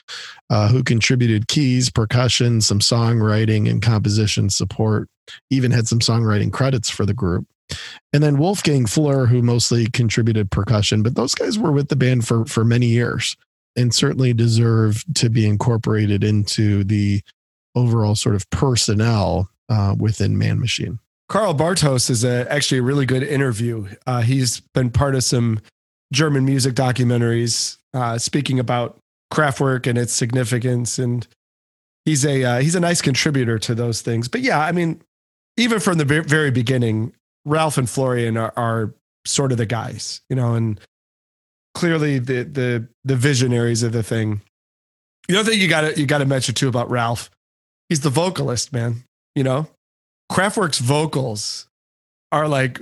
[0.51, 5.09] uh, who contributed keys, percussion, some songwriting, and composition support.
[5.51, 7.47] Even had some songwriting credits for the group.
[8.13, 12.27] And then Wolfgang Flür, who mostly contributed percussion, but those guys were with the band
[12.27, 13.37] for for many years
[13.77, 17.21] and certainly deserve to be incorporated into the
[17.75, 20.99] overall sort of personnel uh, within Man Machine.
[21.29, 23.89] Karl Bartos is a, actually a really good interview.
[24.07, 25.61] Uh, he's been part of some
[26.13, 28.99] German music documentaries uh, speaking about
[29.33, 31.27] Kraftwerk and its significance, and
[32.05, 34.29] he's a uh, he's a nice contributor to those things.
[34.29, 35.03] But yeah, I mean,
[35.57, 37.13] even from the very beginning,
[37.47, 40.79] Ralf and Florian are, are sort of the guys, you know, and
[41.75, 44.43] clearly the the the visionaries of the thing.
[45.29, 47.31] The other thing you got to you got to mention too about Ralf,
[47.89, 49.05] he's the vocalist, man.
[49.35, 49.69] You know,
[50.31, 51.69] Kraftwerk's vocals
[52.33, 52.81] are like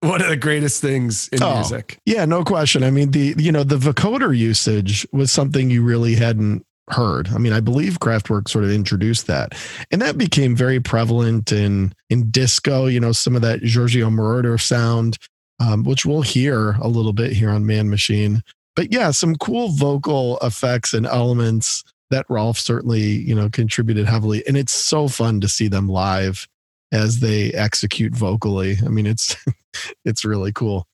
[0.00, 1.98] one of the greatest things in oh, music.
[2.06, 2.82] Yeah, no question.
[2.82, 7.28] I mean, the you know the vocoder usage was something you really hadn't heard.
[7.28, 9.54] I mean, I believe Kraftwerk sort of introduced that,
[9.90, 12.86] and that became very prevalent in in disco.
[12.86, 15.18] You know, some of that Giorgio Moroder sound
[15.60, 18.42] um, which we'll hear a little bit here on Man Machine.
[18.76, 24.46] But yeah, some cool vocal effects and elements that Ralf certainly, you know, contributed heavily.
[24.46, 26.46] And it's so fun to see them live
[26.92, 28.76] as they execute vocally.
[28.84, 29.36] I mean, it's
[30.04, 30.86] it's really cool.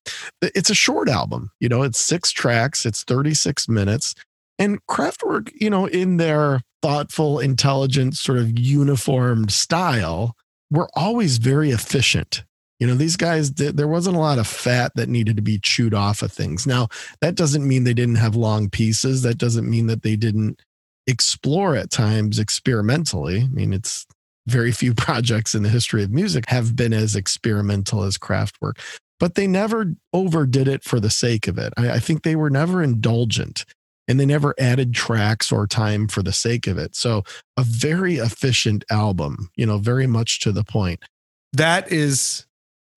[0.42, 4.14] It's a short album, you know, it's six tracks, it's 36 minutes.
[4.60, 10.36] And Kraftwerk, you know, in their thoughtful, intelligent, sort of uniformed style,
[10.70, 12.44] were always very efficient
[12.80, 15.92] you know, these guys, there wasn't a lot of fat that needed to be chewed
[15.92, 16.66] off of things.
[16.66, 16.88] Now,
[17.20, 19.20] that doesn't mean they didn't have long pieces.
[19.20, 20.62] That doesn't mean that they didn't
[21.06, 23.42] explore at times experimentally.
[23.42, 24.06] I mean, it's
[24.46, 28.78] very few projects in the history of music have been as experimental as Kraftwerk,
[29.18, 31.74] but they never overdid it for the sake of it.
[31.76, 33.66] I, I think they were never indulgent
[34.10, 36.96] and they never added tracks or time for the sake of it.
[36.96, 37.22] So,
[37.56, 41.00] a very efficient album, you know, very much to the point.
[41.52, 42.44] That is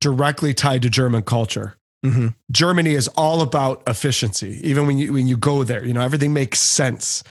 [0.01, 1.77] directly tied to German culture.
[2.03, 2.29] Mm-hmm.
[2.51, 4.59] Germany is all about efficiency.
[4.63, 7.23] Even when you when you go there, you know everything makes sense.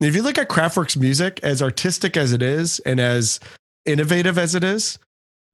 [0.00, 3.40] And if you look at Kraftwerk's music, as artistic as it is and as
[3.86, 4.98] innovative as it is,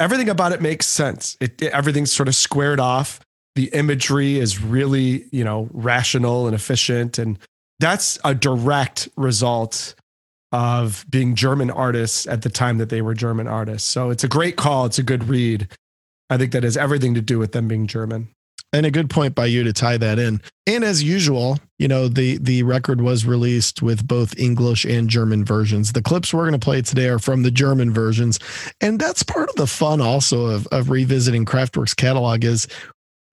[0.00, 1.36] everything about it makes sense.
[1.40, 3.20] It, it, everything's sort of squared off.
[3.54, 7.38] The imagery is really you know rational and efficient, and
[7.80, 9.94] that's a direct result
[10.52, 13.88] of being German artists at the time that they were German artists.
[13.88, 14.86] So it's a great call.
[14.86, 15.68] It's a good read.
[16.30, 18.28] I think that has everything to do with them being German.
[18.72, 20.40] And a good point by you to tie that in.
[20.66, 25.44] And as usual, you know, the the record was released with both English and German
[25.44, 25.92] versions.
[25.92, 28.40] The clips we're going to play today are from the German versions.
[28.80, 32.66] And that's part of the fun also of, of revisiting Kraftwerk's catalog is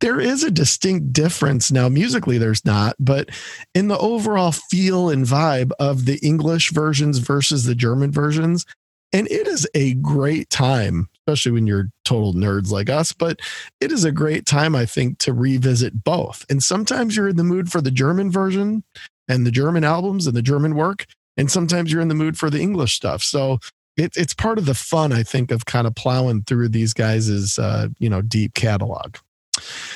[0.03, 3.29] there is a distinct difference now musically there's not but
[3.73, 8.65] in the overall feel and vibe of the english versions versus the german versions
[9.13, 13.39] and it is a great time, especially when you're total nerds like us, but
[13.79, 16.43] it is a great time, I think, to revisit both.
[16.49, 18.83] And sometimes you're in the mood for the German version
[19.27, 21.05] and the German albums and the German work.
[21.37, 23.21] And sometimes you're in the mood for the English stuff.
[23.21, 23.59] So
[23.97, 27.59] it, it's part of the fun, I think, of kind of plowing through these guys'
[27.59, 29.17] uh, you know, deep catalog.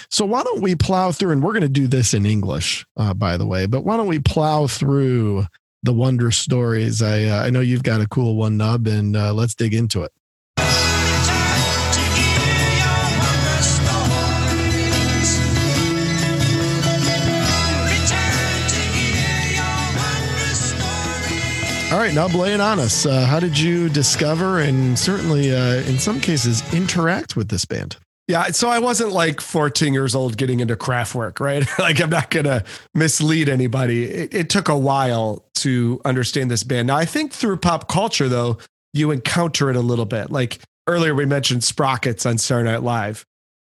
[0.09, 3.13] So why don't we plow through, and we're going to do this in English, uh,
[3.13, 5.45] by the way, but why don't we plow through
[5.83, 7.01] the wonder stories.
[7.01, 10.03] I uh, I know you've got a cool one, Nub, and uh, let's dig into
[10.03, 10.11] it.
[21.89, 23.05] All right, now lay it on us.
[23.05, 27.95] Uh, how did you discover and certainly, uh, in some cases, interact with this band?
[28.27, 31.65] Yeah, so I wasn't like 14 years old getting into Kraftwerk, right?
[31.79, 32.63] like I'm not gonna
[32.93, 34.03] mislead anybody.
[34.03, 36.87] It, it, took a while to understand this band.
[36.87, 38.57] Now I think through pop culture though,
[38.93, 40.29] you encounter it a little bit.
[40.29, 43.25] Like earlier we mentioned Sprockets on Saturday Night Live.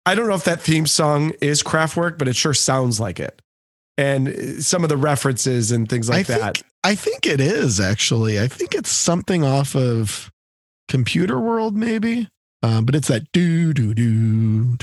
[0.05, 3.41] I don't know if that theme song is Kraftwerk, but it sure sounds like it.
[3.97, 6.57] And uh, some of the references and things like I that.
[6.57, 8.41] Think, I think it is actually.
[8.41, 10.33] I think it's something off of
[10.89, 12.29] Computer World, maybe.
[12.63, 14.77] Um, but it's that do do do.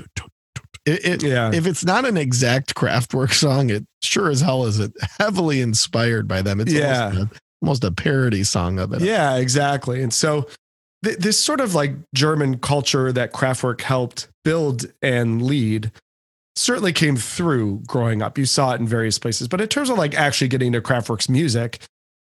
[0.86, 1.52] It, it, yeah.
[1.54, 6.28] If it's not an exact Kraftwerk song, it sure as hell is it heavily inspired
[6.28, 6.62] by them.
[6.62, 7.08] It's yeah.
[7.08, 9.02] almost, a, almost a parody song of it.
[9.02, 10.02] Yeah, exactly.
[10.02, 10.48] And so
[11.04, 15.92] th- this sort of like German culture that Kraftwerk helped build and lead
[16.56, 18.38] certainly came through growing up.
[18.38, 19.48] You saw it in various places.
[19.48, 21.80] But in terms of like actually getting to Kraftwerk's music,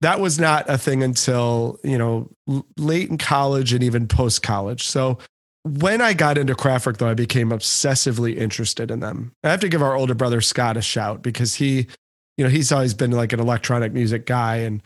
[0.01, 2.31] that was not a thing until you know
[2.77, 5.19] late in college and even post college so
[5.65, 9.33] when I got into Kraftwerk, though, I became obsessively interested in them.
[9.45, 11.87] I have to give our older brother Scott a shout because he,
[12.39, 14.83] you know, he's always been like an electronic music guy, and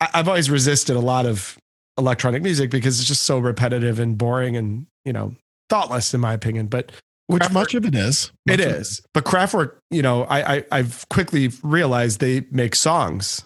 [0.00, 1.58] I've always resisted a lot of
[1.98, 5.34] electronic music because it's just so repetitive and boring and you know
[5.68, 6.68] thoughtless in my opinion.
[6.68, 6.92] But
[7.26, 9.00] Which Kraftwerk- much of it is, it is.
[9.00, 9.06] it.
[9.12, 13.42] But Kraftwerk, you know, I, I I've quickly realized they make songs,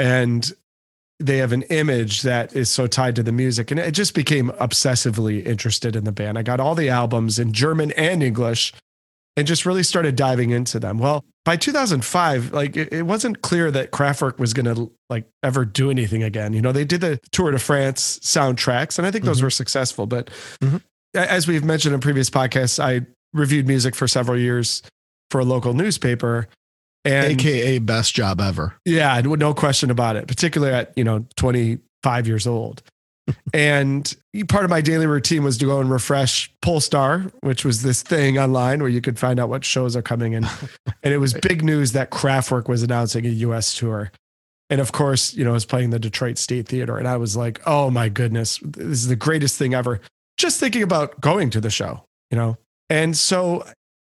[0.00, 0.52] and
[1.18, 4.50] they have an image that is so tied to the music, and it just became
[4.52, 6.38] obsessively interested in the band.
[6.38, 8.72] I got all the albums in German and English,
[9.36, 10.98] and just really started diving into them.
[10.98, 15.64] Well, by 2005, like it, it wasn't clear that Kraftwerk was going to like ever
[15.64, 16.52] do anything again.
[16.52, 19.44] You know, they did the Tour de France soundtracks, and I think those Mhm.
[19.44, 20.06] were successful.
[20.06, 20.30] But
[20.60, 20.80] Mhm.
[21.14, 24.82] as we've mentioned in previous podcasts, I reviewed music for several years
[25.30, 26.48] for a local newspaper.
[27.04, 28.74] And AKA best job ever.
[28.84, 32.82] yeah, no question about it, particularly at, you know, 25 years old.
[33.54, 34.14] and
[34.48, 38.38] part of my daily routine was to go and refresh Pollstar, which was this thing
[38.38, 40.44] online where you could find out what shows are coming in.
[41.02, 44.10] and it was big news that Kraftwerk was announcing a US tour.
[44.68, 46.96] And of course, you know, I was playing the Detroit State Theater.
[46.96, 50.00] And I was like, oh my goodness, this is the greatest thing ever.
[50.36, 52.56] Just thinking about going to the show, you know?
[52.88, 53.66] And so,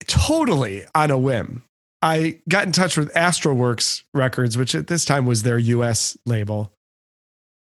[0.08, 1.64] totally on a whim,
[2.02, 6.72] I got in touch with Astralwerks Records, which at this time was their US label.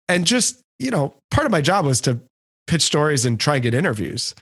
[0.07, 2.19] And just, you know, part of my job was to
[2.67, 4.33] pitch stories and try and get interviews.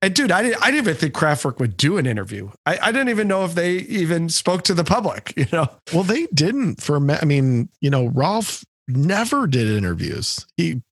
[0.00, 2.50] And dude, I didn't, I didn't even think Kraftwerk would do an interview.
[2.66, 5.68] I, I didn't even know if they even spoke to the public, you know?
[5.92, 10.46] Well, they didn't for, I mean, you know, Ralf never did interviews.
[10.56, 10.82] He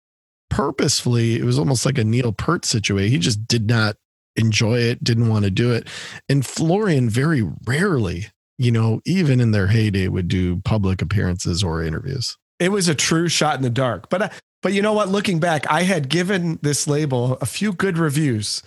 [0.50, 3.12] purposefully, it was almost like a Neil Peart situation.
[3.12, 3.96] He just did not
[4.36, 5.88] enjoy it, didn't want to do it.
[6.28, 8.28] And Florian very rarely,
[8.58, 12.36] you know, even in their heyday, would do public appearances or interviews.
[12.58, 14.08] It was a true shot in the dark.
[14.08, 14.30] But, I,
[14.62, 15.08] but you know what?
[15.08, 18.62] Looking back, I had given this label a few good reviews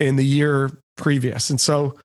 [0.00, 1.50] in the year previous.
[1.50, 1.96] And so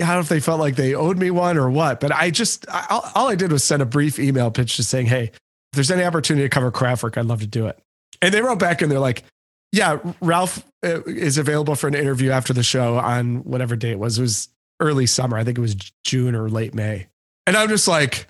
[0.00, 2.30] I don't know if they felt like they owed me one or what, but I
[2.30, 5.24] just, I, all- all I did was send a brief email pitch just saying, hey,
[5.24, 5.32] if
[5.74, 7.78] there's any opportunity to cover Kraftwerk, I'd love to do it.
[8.22, 9.24] And they wrote back and they're like,
[9.72, 13.98] yeah, Ralf uh, is available for an interview after the show on whatever day it
[13.98, 14.18] was.
[14.18, 14.48] It was
[14.80, 15.36] early summer.
[15.36, 15.74] I think it was
[16.04, 17.06] June or late May.
[17.46, 18.26] And I'm just like,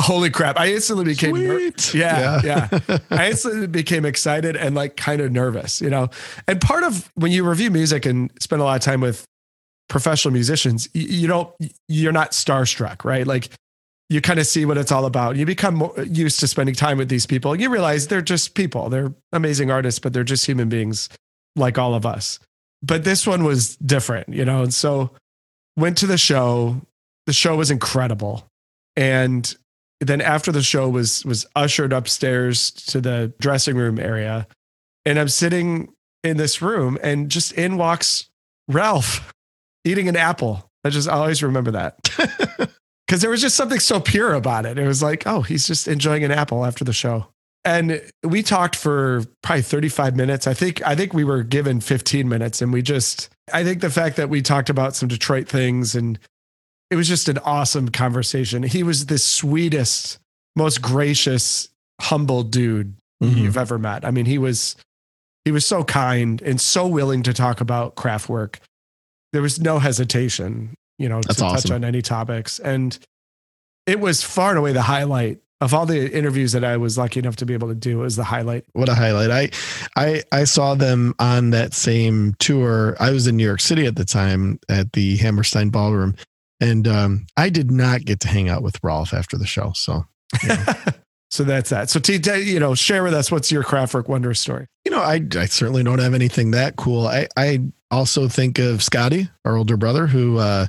[0.00, 0.58] holy crap.
[0.58, 1.94] I instantly became ner- Sweet.
[1.94, 2.98] Yeah, yeah.
[3.10, 6.10] I instantly became excited and like kind of nervous, you know.
[6.48, 9.24] And part of when you review music and spend a lot of time with
[9.88, 11.54] professional musicians, you, you don't,
[11.88, 13.26] you're not starstruck, right?
[13.26, 13.50] Like
[14.10, 15.36] you kind of see what it's all about.
[15.36, 17.54] You become more used to spending time with these people.
[17.56, 18.88] You realize they're just people.
[18.88, 21.08] They're amazing artists, but they're just human beings
[21.56, 22.38] like all of us.
[22.82, 24.62] But this one was different, you know.
[24.62, 25.10] And so
[25.76, 26.80] went to the show.
[27.26, 28.46] The show was incredible.
[28.96, 29.54] And
[30.00, 34.46] then after the show was was ushered upstairs to the dressing room area.
[35.06, 38.28] And i'm sitting in this room and just in walks
[38.68, 39.32] Ralf
[39.84, 40.68] eating an apple.
[40.84, 41.98] I just I always remember that.
[43.06, 44.78] Because there was just something so pure about it.
[44.78, 47.26] It was like oh he's just enjoying an apple after the show
[47.64, 52.28] and we talked for probably 35 minutes i think i think we were given 15
[52.28, 55.94] minutes and we just i think the fact that we talked about some detroit things
[55.94, 56.18] and
[56.90, 58.62] it was just an awesome conversation.
[58.62, 60.18] He was the sweetest,
[60.54, 61.68] most gracious,
[62.00, 63.36] humble dude Mhm.
[63.38, 64.04] you've ever met.
[64.04, 64.76] I mean, he was
[65.44, 68.56] he was so kind and so willing to talk about Kraftwerk.
[69.32, 72.58] There was no hesitation, you know, That's to touch on any topics.
[72.60, 72.96] And
[73.86, 77.20] it was far and away the highlight of all the interviews that I was lucky
[77.20, 78.00] enough to be able to do.
[78.00, 78.64] It was the highlight.
[78.72, 79.30] What a highlight.
[79.30, 79.50] I
[79.96, 82.96] I I saw them on that same tour.
[83.00, 86.16] I was in New York City at the time at the Hammerstein Ballroom.
[86.60, 89.72] And um, I did not get to hang out with Ralf after the show.
[89.74, 90.06] So,
[91.30, 91.90] so that's that.
[91.90, 94.66] So, T, T- you know, share with us what's your Kraftwerk wonder story.
[94.84, 97.06] you know, I, I certainly don't have anything that cool.
[97.06, 100.66] I, I also think of Scotty, our older brother, who uh,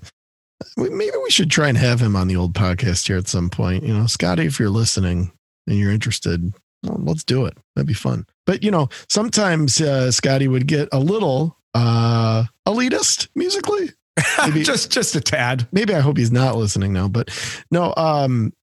[0.78, 3.84] maybe we should try and have him on the old podcast here at some point.
[3.84, 5.32] You know, Scotty, if you're listening
[5.68, 6.54] and you're interested,
[6.84, 7.58] well, let's do it.
[7.76, 8.26] That'd be fun.
[8.46, 13.92] But, you know, sometimes uh, Scotty would get a little uh, elitist musically.
[14.46, 15.68] Maybe- just just a tad.
[15.72, 17.30] maybe I hope he's not listening now, but
[17.70, 18.54] no, um,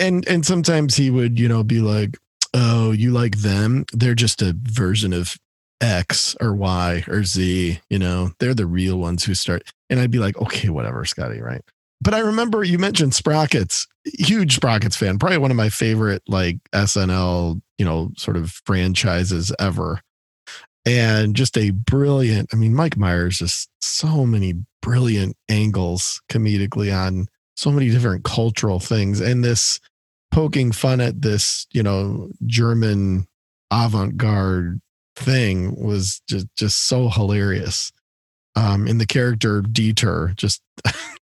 [0.00, 2.16] and and sometimes he would, you know, be like,
[2.54, 3.84] "Oh, you like them?
[3.92, 5.36] They're just a version of
[5.80, 7.80] X or Y or Z.
[7.90, 11.40] You know, they're the real ones who start." And I'd be like, "Okay, whatever, Scotty,
[11.40, 11.62] right?"
[12.00, 16.58] But I remember you mentioned Sprockets, huge Sprockets fan, probably one of my favorite like
[16.72, 20.00] SNL, you know, sort of franchises ever.
[20.86, 27.26] And just a brilliant, I mean, Mike Myers, just so many brilliant angles comedically on
[27.56, 29.20] so many different cultural things.
[29.20, 29.80] And this
[30.30, 33.26] poking fun at this, you know, German
[33.70, 34.80] avant garde
[35.18, 37.90] thing was just just so hilarious.
[38.56, 40.94] Um, and the character Dieter, just I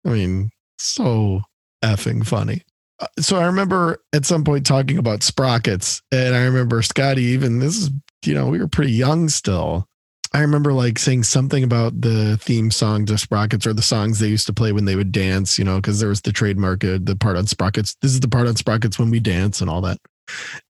[0.09, 1.41] mean, so
[1.83, 2.63] effing funny.
[2.99, 7.23] Uh, so I remember at some point talking about sprockets, and I remember Scotty.
[7.23, 7.91] Even this is
[8.25, 9.87] you know we were pretty young still.
[10.35, 14.29] I remember like saying something about the theme song to Sprockets or the songs they
[14.29, 16.97] used to play when they would dance, you know, because there was the trademark, uh,
[16.99, 17.95] the part on Sprockets.
[18.01, 19.99] This is the part on Sprockets when we dance and all that.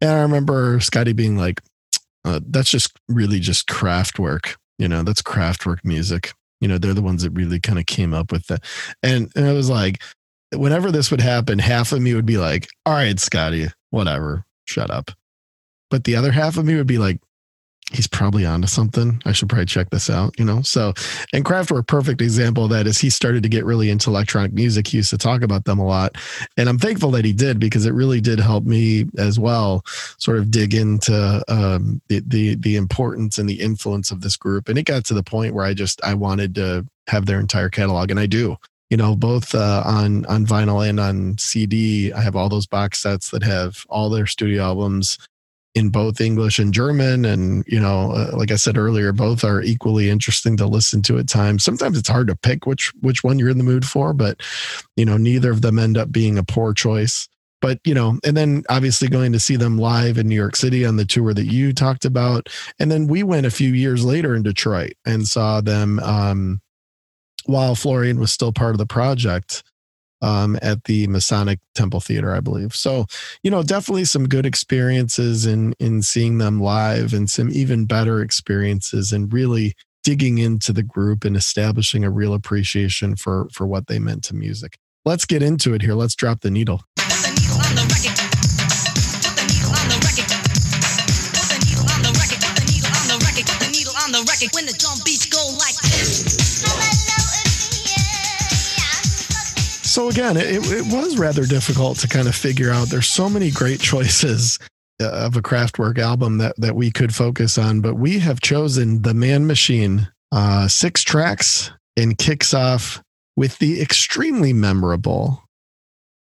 [0.01, 1.61] And I remember Scotty being like,
[2.25, 6.33] uh, that's just really just Kraftwerk, you know, that's Kraftwerk music.
[6.61, 8.63] You know, they're the ones that really kind of came up with that.
[9.01, 10.01] And, and it was like,
[10.55, 14.89] whenever this would happen, half of me would be like, all right, Scotty, whatever, shut
[14.89, 15.11] up.
[15.89, 17.19] But the other half of me would be like,
[17.93, 19.21] he's probably onto something.
[19.25, 20.61] I should probably check this out, you know?
[20.63, 20.93] So,
[21.31, 24.09] and Kraftwerk, are a perfect example of that is he started to get really into
[24.09, 24.87] electronic music.
[24.87, 26.15] He used to talk about them a lot.
[26.57, 29.83] And I'm thankful that he did because it really did help me as well
[30.17, 34.69] sort of dig into um, the, the, the importance and the influence of this group.
[34.69, 37.69] And it got to the point where I just, I wanted to have their entire
[37.69, 38.57] catalog and I do.
[38.89, 42.99] You know, both uh, on on vinyl and on CD, I have all those box
[42.99, 45.17] sets that have all their studio albums
[45.75, 47.25] in both English and German.
[47.25, 51.17] And, you know, uh, like I said earlier, both are equally interesting to listen to
[51.17, 51.63] at times.
[51.63, 54.41] Sometimes it's hard to pick which, which one you're in the mood for, but,
[54.95, 57.27] you know, neither of them end up being a poor choice.
[57.59, 60.85] But, you know, and then obviously going to see them live in New York City
[60.85, 62.49] on the tour that you talked about.
[62.77, 66.61] And then we went a few years later in Detroit and saw them um,
[67.45, 69.63] while Florian was still part of the project
[70.23, 72.73] um, at the Masonic Temple Theater, I believe.
[72.73, 73.05] So,
[73.43, 78.21] you know, definitely some good experiences in in seeing them live, and some even better
[78.21, 83.87] experiences, and really digging into the group and establishing a real appreciation for for what
[83.87, 84.77] they meant to music.
[85.05, 85.93] Let's get into it here.
[85.93, 86.81] Let's drop the needle.
[94.51, 95.25] When the drum beats
[99.93, 102.87] So again, it, it was rather difficult to kind of figure out.
[102.87, 104.57] There's so many great choices
[104.99, 109.03] uh, of a Kraftwerk album that that we could focus on, but we have chosen
[109.03, 113.03] the Man Machine, uh, six tracks, and kicks off
[113.37, 115.43] with the extremely memorable.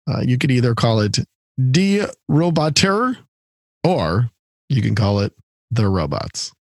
[0.07, 1.17] Uh, you could either call it
[1.71, 3.17] Die Roboter,
[3.83, 4.29] or
[4.69, 5.33] you can call it
[5.71, 6.51] the Robots.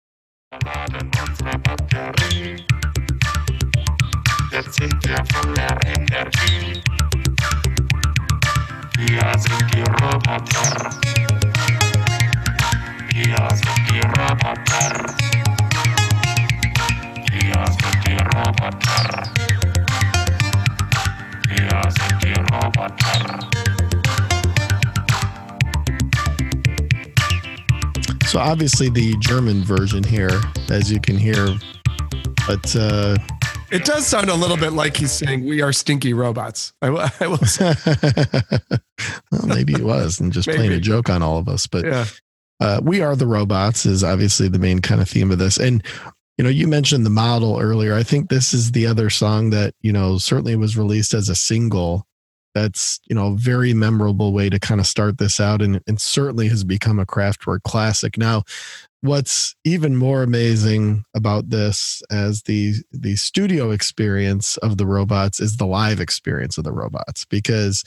[28.26, 31.56] So obviously the German version here, as you can hear,
[32.48, 33.16] but uh,
[33.74, 36.72] it does sound a little bit like he's saying we are stinky robots.
[36.80, 37.74] I, I will say.
[39.32, 41.66] well, maybe it was and just playing a joke on all of us.
[41.66, 42.04] But yeah.
[42.60, 45.58] uh, we are the robots is obviously the main kind of theme of this.
[45.58, 45.82] And
[46.38, 47.94] you know, you mentioned the model earlier.
[47.94, 51.34] I think this is the other song that you know certainly was released as a
[51.34, 52.06] single.
[52.54, 56.00] That's you know a very memorable way to kind of start this out, and, and
[56.00, 58.16] certainly has become a Kraftwerk classic.
[58.16, 58.44] Now,
[59.04, 65.58] what's even more amazing about this as the the studio experience of the robots is
[65.58, 67.84] the live experience of the robots because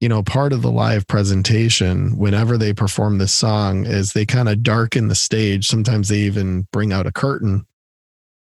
[0.00, 4.48] you know part of the live presentation whenever they perform this song is they kind
[4.48, 5.66] of darken the stage.
[5.66, 7.66] Sometimes they even bring out a curtain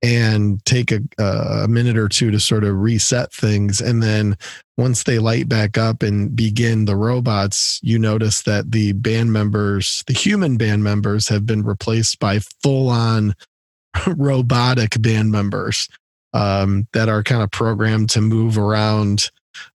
[0.01, 3.81] and take a, a minute or two to sort of reset things.
[3.81, 4.37] And then
[4.77, 10.03] once they light back up and begin the robots, you notice that the band members,
[10.07, 13.33] the human band members, have been replaced by full on
[14.07, 15.89] robotic band members
[16.33, 19.31] um, that are kind of programmed to move around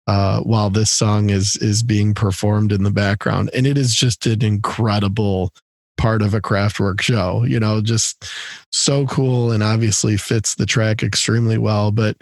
[0.07, 4.27] uh, while this song is is being performed in the background, and it is just
[4.27, 5.53] an incredible
[5.97, 8.25] part of a Kraftwerk show, you know, just
[8.71, 11.91] so cool and obviously fits the track extremely well.
[11.91, 12.17] But,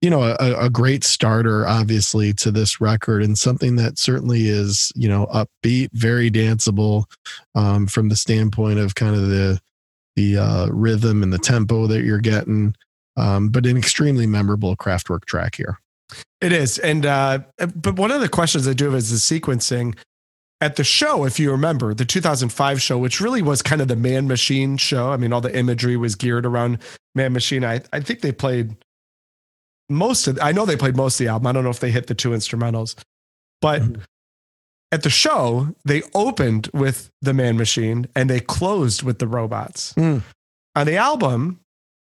[0.00, 4.92] you know, a, a, great starter, obviously, to this record and something that certainly is,
[4.94, 7.04] you know, upbeat, very danceable
[7.54, 9.60] um, from the standpoint of kind of the,
[10.16, 12.74] the uh, rhythm and the tempo that you're getting.
[13.16, 15.78] Um, but an extremely memorable Kraftwerk track here.
[16.40, 16.78] It is.
[16.78, 17.40] And, uh,
[17.74, 19.96] but one of the questions I do have is the sequencing
[20.60, 23.96] at the show, if you remember, the 2005 show, which really was kind of the
[23.96, 25.10] Man Machine show.
[25.10, 26.78] I mean, all the imagery was geared around
[27.14, 27.64] Man Machine.
[27.64, 28.76] I, I think they played
[29.88, 31.46] most of, I know they played most of the album.
[31.48, 32.94] I don't know if they hit the two instrumentals,
[33.60, 34.00] but mm-hmm.
[34.92, 39.92] at the show, they opened with the Man Machine and they closed with the robots.
[39.94, 40.22] Mm.
[40.76, 41.60] on the album,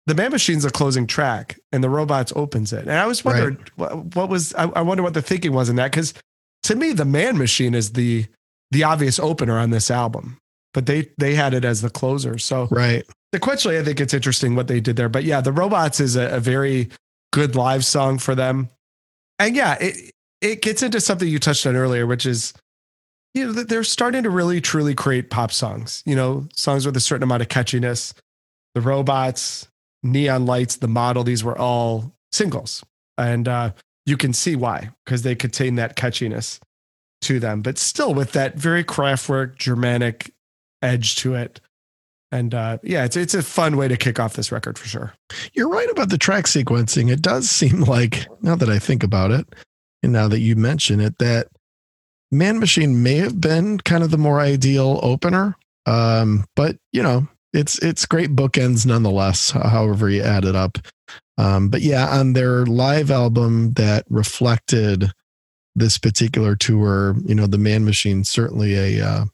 [0.07, 2.81] the Man Machine's a closing track, and the Robots opens it.
[2.81, 3.71] And I was wondering right.
[3.77, 6.15] what, what, was I, I wonder what the thinking was in that because
[6.65, 8.27] to me, the Man Machine is the
[8.71, 10.39] the obvious opener on this album,
[10.73, 12.39] but they they had it as the closer.
[12.39, 13.05] So right
[13.35, 15.09] sequentially, I think it's interesting what they did there.
[15.09, 16.89] But yeah, the Robots is a, a very
[17.33, 18.69] good live song for them,
[19.39, 22.53] and yeah, it it gets into something you touched on earlier, which is
[23.35, 26.03] you know they're starting to really truly create pop songs.
[26.07, 28.15] You know, songs with a certain amount of catchiness.
[28.75, 29.67] The Robots,
[30.05, 32.85] Neon Lights, the model, these were all singles,
[33.19, 33.73] and uh,
[34.07, 36.61] you can see why because they contain that catchiness
[37.23, 40.33] to them, but still with that very Kraftwerk Germanic
[40.83, 41.61] edge to it.
[42.33, 45.13] And uh, yeah, it's it's a fun way to kick off this record for sure.
[45.53, 47.11] You're right about the track sequencing.
[47.11, 49.47] It does seem like now that I think about it,
[50.03, 51.49] and now that you mention it, that
[52.31, 55.57] Man Machine may have been kind of the more ideal opener.
[55.87, 59.51] Um, but you know, it's it's great bookends nonetheless.
[59.51, 60.79] However you add it up.
[61.37, 65.11] Um, but yeah, on their live album that reflected
[65.75, 69.25] this particular tour, you know, the Man Machine certainly a uh,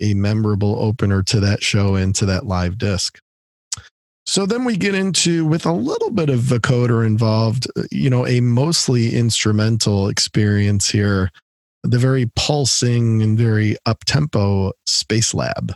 [0.00, 3.18] a, memorable opener to that show and to that live disc.
[4.26, 8.26] So then we get into, with a little bit of vocoder involved, uh, you know,
[8.26, 11.30] a mostly instrumental experience here,
[11.84, 15.74] the very pulsing and very up tempo Space Lab.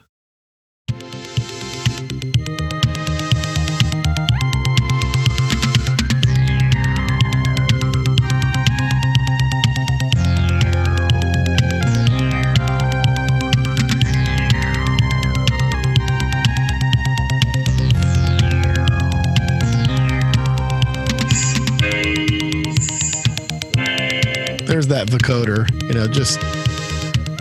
[24.81, 26.41] There's that vocoder, you know, just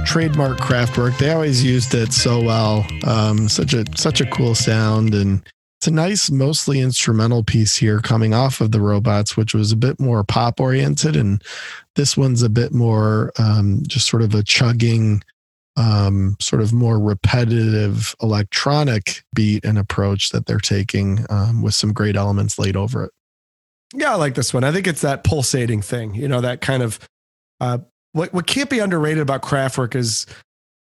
[0.05, 1.17] trademark Kraftwerk.
[1.19, 2.85] They always used it so well.
[3.05, 5.41] Um, such a such a cool sound, and
[5.79, 9.77] it's a nice, mostly instrumental piece here, coming off of the robots, which was a
[9.77, 11.41] bit more pop oriented, and
[11.95, 15.23] this one's a bit more um, just sort of a chugging,
[15.77, 21.93] um, sort of more repetitive electronic beat and approach that they're taking um, with some
[21.93, 23.11] great elements laid over it.
[23.93, 24.65] Yeah, I like this one.
[24.65, 26.99] I think it's that pulsating thing, you know, that kind of
[27.60, 27.80] uh,
[28.14, 30.26] what what can't be underrated about Kraftwerk is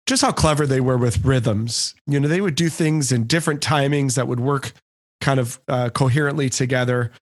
[0.06, 1.94] just how clever they were with rhythms.
[2.06, 4.72] You know, they would do things in different timings that would work
[5.20, 7.12] kind of uh, coherently together.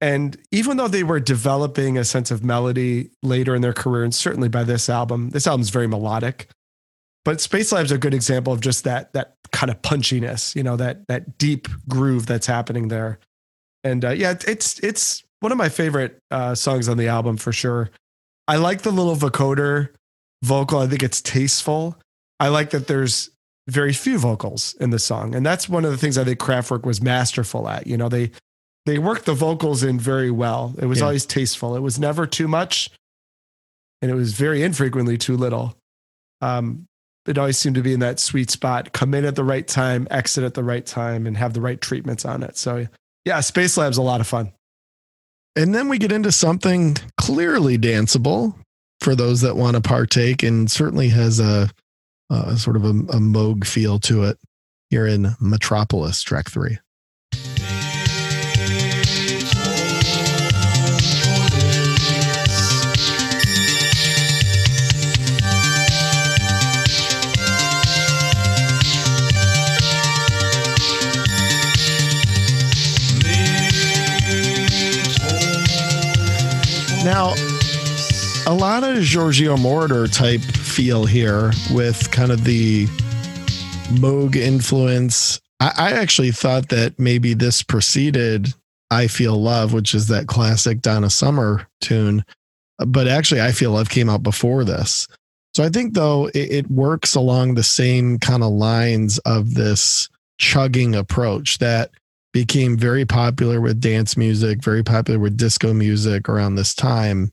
[0.00, 4.14] And even though they were developing a sense of melody later in their career, and
[4.14, 6.48] certainly by this album, this album's very melodic.
[7.24, 10.76] But Space Lab's a good example of just that that kind of punchiness, you know,
[10.76, 13.18] that that deep groove that's happening there.
[13.84, 17.52] And uh, yeah, it's it's one of my favorite uh, songs on the album for
[17.52, 17.90] sure.
[18.48, 19.90] I like the little vocoder
[20.42, 20.78] vocal.
[20.78, 21.96] I think it's tasteful.
[22.38, 23.30] I like that there's
[23.68, 25.34] very few vocals in the song.
[25.34, 27.86] And that's one of the things I think Kraftwerk was masterful at.
[27.86, 28.30] You know, they
[28.86, 30.74] they worked the vocals in very well.
[30.78, 31.04] It was yeah.
[31.04, 31.76] always tasteful.
[31.76, 32.90] It was never too much.
[34.02, 35.76] And it was very infrequently too little.
[36.40, 36.86] Um,
[37.26, 40.08] it always seemed to be in that sweet spot, come in at the right time,
[40.10, 42.56] exit at the right time, and have the right treatments on it.
[42.56, 42.88] So
[43.26, 44.52] yeah, Space Lab's a lot of fun.
[45.60, 48.54] And then we get into something clearly danceable
[49.00, 51.68] for those that want to partake and certainly has a,
[52.30, 54.38] a sort of a, a Moog feel to it
[54.88, 56.78] here in Metropolis, track three.
[77.04, 77.32] Now,
[78.46, 82.86] a lot of Giorgio Moroder type feel here with kind of the
[83.94, 85.40] Moog influence.
[85.60, 88.52] I, I actually thought that maybe this preceded
[88.90, 92.22] I Feel Love, which is that classic Donna Summer tune.
[92.78, 95.08] But actually, I Feel Love came out before this.
[95.54, 100.08] So I think, though, it, it works along the same kind of lines of this
[100.38, 101.90] chugging approach that
[102.32, 107.32] became very popular with dance music, very popular with disco music around this time.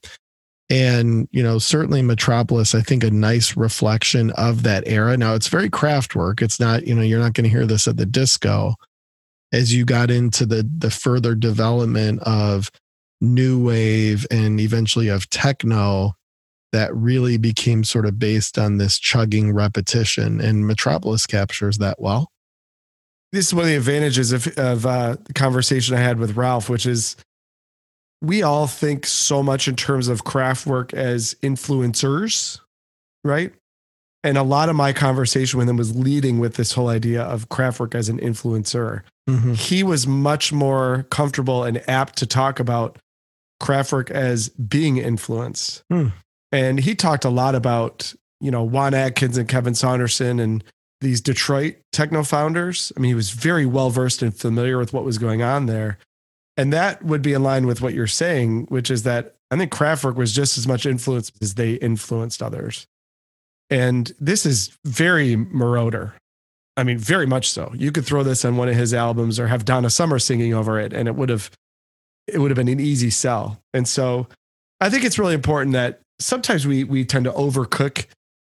[0.70, 5.16] And, you know, certainly Metropolis, I think a nice reflection of that era.
[5.16, 6.42] Now it's very Kraftwerk.
[6.42, 8.76] It's not, you know, you're not going to hear this at the disco.
[9.54, 12.70] As you got into the the further development of
[13.22, 16.16] new wave and eventually of techno,
[16.74, 20.42] that really became sort of based on this chugging repetition.
[20.42, 22.30] And Metropolis captures that well
[23.32, 26.70] this is one of the advantages of, of uh, the conversation I had with Ralf,
[26.70, 27.16] which is
[28.22, 32.60] we all think so much in terms of Kraftwerk as influencers,
[33.24, 33.54] right?
[34.24, 37.50] And a lot of my conversation with him was leading with this whole idea of
[37.50, 39.04] Kraftwerk as an influencer.
[39.30, 39.56] Mhm.
[39.56, 42.98] He was much more comfortable and apt to talk about
[43.62, 45.84] Kraftwerk as being influenced.
[45.92, 46.08] Hmm.
[46.52, 50.64] And he talked a lot about, you know, Juan Atkins and Kevin Saunderson and
[51.02, 52.92] these Detroit techno founders.
[52.96, 55.98] I mean, he was very well versed and familiar with what was going on there.
[56.56, 59.72] And that would be in line with what you're saying, which is that I think
[59.72, 62.88] Kraftwerk was just as much influenced as they influenced others.
[63.70, 66.14] And this is very Moroder.
[66.76, 67.72] I mean, very much so.
[67.76, 70.80] You could throw this on one of his albums or have Donna Summer singing over
[70.80, 71.52] it, and it would have
[72.28, 73.60] it would have been an easy sell.
[73.74, 74.28] And so
[74.80, 78.06] I think it's really important that sometimes we we tend to overcook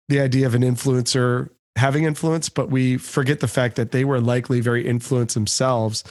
[0.08, 4.20] the idea of an influencer having influence, but we forget the fact that they were
[4.20, 6.04] likely very influenced themselves.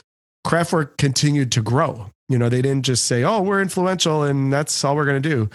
[0.46, 2.10] Kraftwerk continued to grow.
[2.28, 5.28] You know, they didn't just say, "Oh, we're influential and that's all we're going to
[5.28, 5.50] do."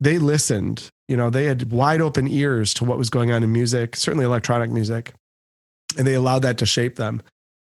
[0.00, 0.88] They listened.
[1.08, 4.24] You know, they had wide open ears to what was going on in music, certainly
[4.24, 5.12] electronic music,
[5.96, 7.22] and they allowed that to shape them.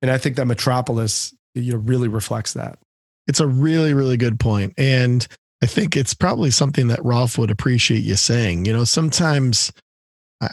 [0.02, 2.78] And I think that Metropolis, you know, really reflects that.
[3.26, 4.74] It's a really, really good point.
[4.76, 5.26] And
[5.62, 8.64] I think it's probably something that Ralf would appreciate you saying.
[8.64, 9.72] You know, sometimes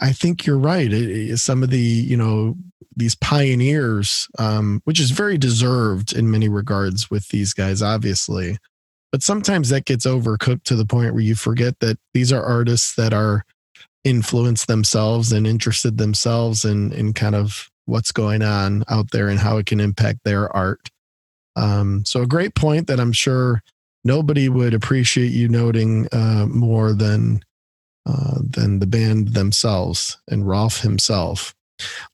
[0.02, 0.92] I think you're right.
[0.92, 2.56] It- some of the, you know,
[2.96, 8.58] these pioneers, um, which is very deserved in many regards with these guys, obviously.
[9.12, 12.96] But sometimes that gets overcooked to the point where you forget that these are artists
[12.96, 13.44] that are
[14.04, 19.40] influenced themselves and interested themselves in in kind of what's going on out there and
[19.40, 20.90] how it can impact their art.
[21.56, 23.62] Um, so a great point that I'm sure
[24.04, 27.42] nobody would appreciate you noting uh, more than
[28.10, 31.53] uh, than the band themselves and Ralf himself.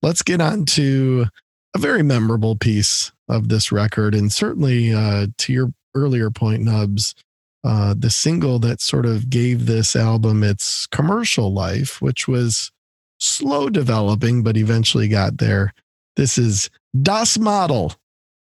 [0.02, 1.28] Let's get on to
[1.74, 7.16] a very memorable piece of this record, and certainly uh, to your earlier point, Nubs,
[7.64, 12.72] uh, the single that sort of gave this album its commercial life, which was
[13.20, 15.74] slow developing, but eventually got there.
[16.16, 16.70] This is
[17.02, 17.94] Das Model,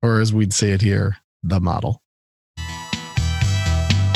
[0.03, 2.01] or as we'd say it here, the model.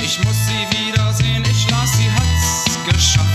[0.00, 3.27] Ich muss sie wiedersehen, ich sie hat's geschafft.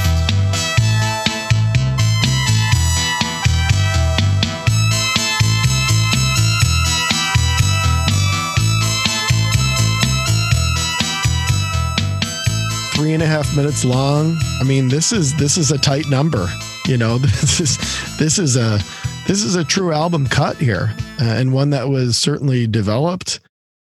[13.14, 14.36] Three and a half minutes long.
[14.59, 16.47] I mean, this is this is a tight number.
[16.88, 17.78] You know, this is
[18.18, 18.80] this is a
[19.28, 20.91] this is a true album cut here,
[21.22, 23.39] uh, and one that was certainly developed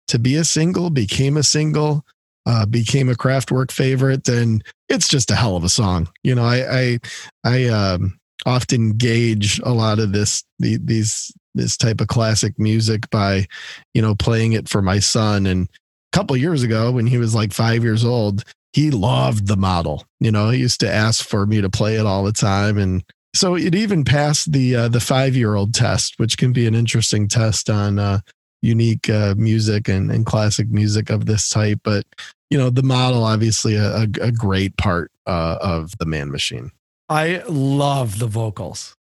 [0.07, 2.05] to be a single, became a single,
[2.45, 6.07] uh, became a Kraftwerk favorite, and it's just a hell of a song.
[6.23, 6.99] You know, I I,
[7.43, 13.09] I um, often gauge a lot of this the, these this type of classic music
[13.09, 13.45] by,
[13.93, 15.67] you know, playing it for my son and.
[16.13, 18.43] A couple years ago, when he was like five years old,
[18.73, 20.05] he loved the model.
[20.19, 23.03] You know, he used to ask for me to play it all the time, and
[23.35, 26.75] so it even passed the uh, the five year old test, which can be an
[26.75, 28.19] interesting test on uh,
[28.61, 31.79] unique uh, music and, and classic music of this type.
[31.83, 32.05] But
[32.49, 36.71] you know, the model obviously a, a, a great part uh, of the Man Machine.
[37.09, 38.96] I love the vocals.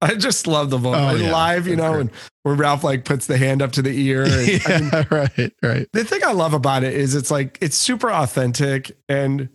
[0.02, 1.20] I just love the vocals.
[1.20, 1.32] Oh, yeah.
[1.32, 2.10] Live, you know, and
[2.42, 4.24] where Ralf like puts the hand up to the ear.
[4.70, 5.88] And, I mean, right, right.
[5.92, 9.48] the thing I love about it is it's like it's super authentic and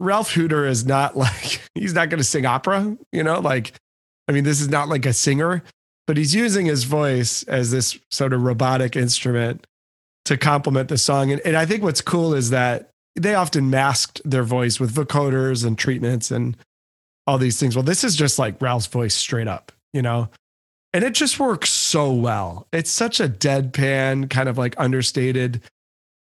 [0.00, 3.72] Ralf Hütter is not like he's not going to sing opera, you know, like
[4.28, 5.62] I mean this is not like a singer,
[6.06, 9.66] but he's using his voice as this sort of robotic instrument
[10.26, 14.20] to complement the song and, and I think what's cool is that they often masked
[14.24, 16.56] their voice with vocoders and treatments and
[17.26, 17.76] all these things.
[17.76, 20.28] Well, this is just like Ralf's voice straight up, you know?
[20.92, 22.66] And it just works so well.
[22.72, 25.60] It's such a deadpan, kind of like understated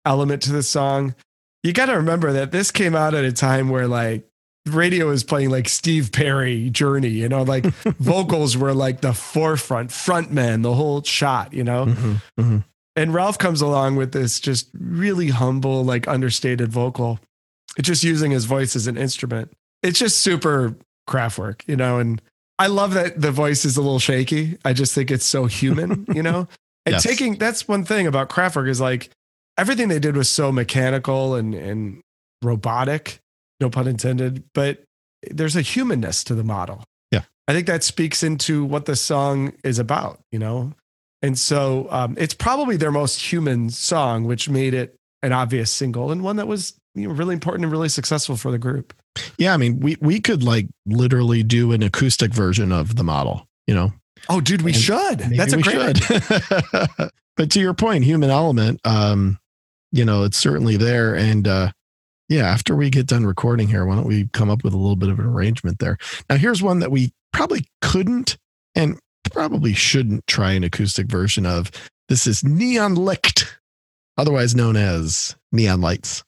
[0.05, 1.15] element to the song.
[1.63, 4.27] You got to remember that this came out at a time where like
[4.67, 7.65] radio was playing like Steve Perry Journey, you know, like
[7.99, 11.85] vocals were like the forefront, frontman, the whole shot, you know?
[11.85, 12.63] Mhm, mhm.
[12.95, 17.19] And Ralf comes along with this just really humble, like understated vocal.
[17.77, 19.53] It's just using his voice as an instrument.
[19.81, 20.75] It's just super
[21.09, 21.99] Kraftwerk, you know.
[21.99, 22.21] And
[22.61, 24.57] I love that the voice is a little shaky.
[24.63, 26.47] I just think it's so human, you know.
[26.85, 27.03] And Yes.
[27.03, 29.09] taking that's one thing about Kraftwerk is like
[29.57, 32.01] everything they did was so mechanical and and
[32.43, 33.19] robotic,
[33.59, 34.43] no pun intended.
[34.53, 34.83] But
[35.29, 36.83] there's a humanness to the model.
[37.11, 37.23] Yeah.
[37.47, 40.73] I think that speaks into what the song is about, you know.
[41.23, 46.11] And so um, it's probably their most human song, which made it an obvious single
[46.11, 48.93] and one that was you know, really important and really successful for the group.
[49.37, 53.47] Yeah, I mean, we we could like literally do an acoustic version of the model.
[53.67, 53.93] You know,
[54.29, 55.19] Oh, dude, we And should.
[55.19, 55.99] That's a great
[57.37, 59.39] but to your point, human element, um,
[59.91, 61.15] you know, it's certainly there.
[61.15, 61.71] And uh,
[62.29, 64.95] yeah, after we get done recording here, why don't we come up with a little
[64.95, 65.97] bit of an arrangement there?
[66.29, 68.37] Now, here's one that we probably couldn't
[68.75, 68.99] and
[69.31, 71.71] probably shouldn't try an acoustic version of.
[72.09, 73.47] This is Neonlicht,
[74.17, 76.23] otherwise known as Neon Lights.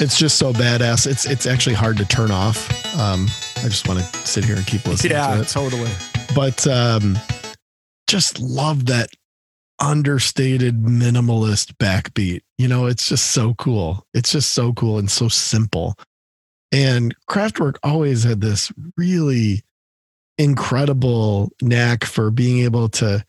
[0.00, 1.06] It's just so badass.
[1.06, 2.68] It's it's actually hard to turn off.
[2.98, 3.26] Um,
[3.58, 5.48] I just want to sit here and keep listening to Yeah, it.
[5.48, 5.90] totally.
[6.34, 7.18] but um,
[8.06, 9.10] just love that
[9.78, 12.40] understated minimalist backbeat.
[12.58, 14.04] You know, it's just so cool.
[14.14, 15.94] It's just so cool and so simple.
[16.72, 19.62] And Kraftwerk always had this really
[20.38, 23.24] incredible knack for being able to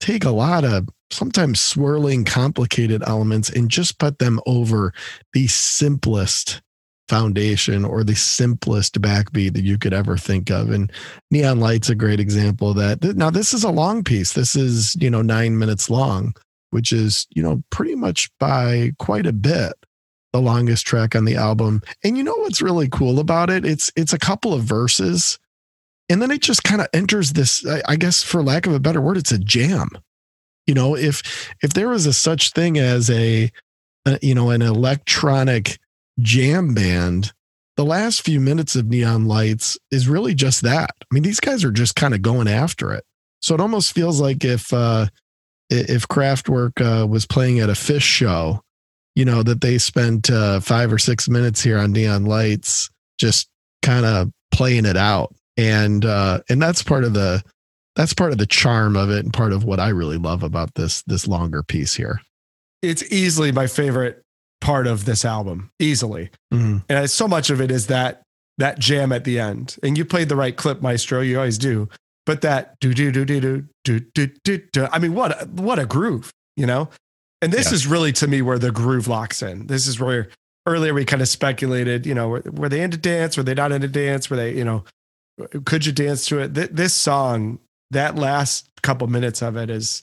[0.00, 4.92] take a lot of sometimes swirling, complicated elements and just put them over
[5.32, 6.62] the simplest
[7.08, 10.70] foundation or the simplest backbeat that you could ever think of.
[10.70, 10.92] And
[11.30, 13.16] Neon Light's a great example of that.
[13.16, 14.32] Now, this is a long piece.
[14.32, 16.34] This is, you know, nine minutes long,
[16.70, 19.72] which is, you know, pretty much by quite a bit
[20.32, 21.82] the longest track on the album.
[22.04, 23.64] And you know what's really cool about it?
[23.64, 25.38] It's it's a couple of verses,
[26.08, 27.66] and then it just kind of enters this.
[27.66, 29.90] I, I guess, for lack of a better word, it's a jam.
[30.70, 33.50] You know, if if there was a such thing as a,
[34.06, 35.80] a you know an electronic
[36.20, 37.32] jam band
[37.76, 40.90] the last few minutes of neon lights is really just that.
[41.00, 43.02] I mean these guys are just kind of going after it.
[43.42, 45.06] So it almost feels like if uh
[45.70, 48.62] if Kraftwerk uh, was playing at a Phish show
[49.16, 53.48] you know that they spent uh, five or six minutes here on neon lights just
[53.82, 55.34] kind of playing it out.
[55.56, 57.42] And uh and that's part of the
[57.96, 60.74] that's part of the charm of it and part of what i really love about
[60.74, 62.20] this this longer piece here
[62.82, 64.22] It's easily my favorite
[64.62, 65.70] part of this album.
[65.78, 66.30] Easily.
[66.52, 66.84] Mhm.
[66.88, 68.22] and so much of it is that
[68.58, 69.76] that jam at the end.
[69.82, 71.20] And you played the right clip, Maestro.
[71.22, 71.88] You always do.
[72.26, 74.58] But that do do do do do do do do.
[74.72, 74.86] do.
[74.92, 76.90] I mean, what a, what a groove, you know.
[77.40, 77.74] And this Yeah.
[77.76, 79.66] is really to me where the groove locks in.
[79.66, 80.28] This is where
[80.66, 83.36] earlier we kind of speculated, you know, were, were they into dance?
[83.38, 84.28] Were they not into dance?
[84.28, 84.84] Were they, you know,
[85.64, 86.54] could you dance to it?
[86.54, 87.58] Th- this song,
[87.90, 90.02] that last couple minutes of it is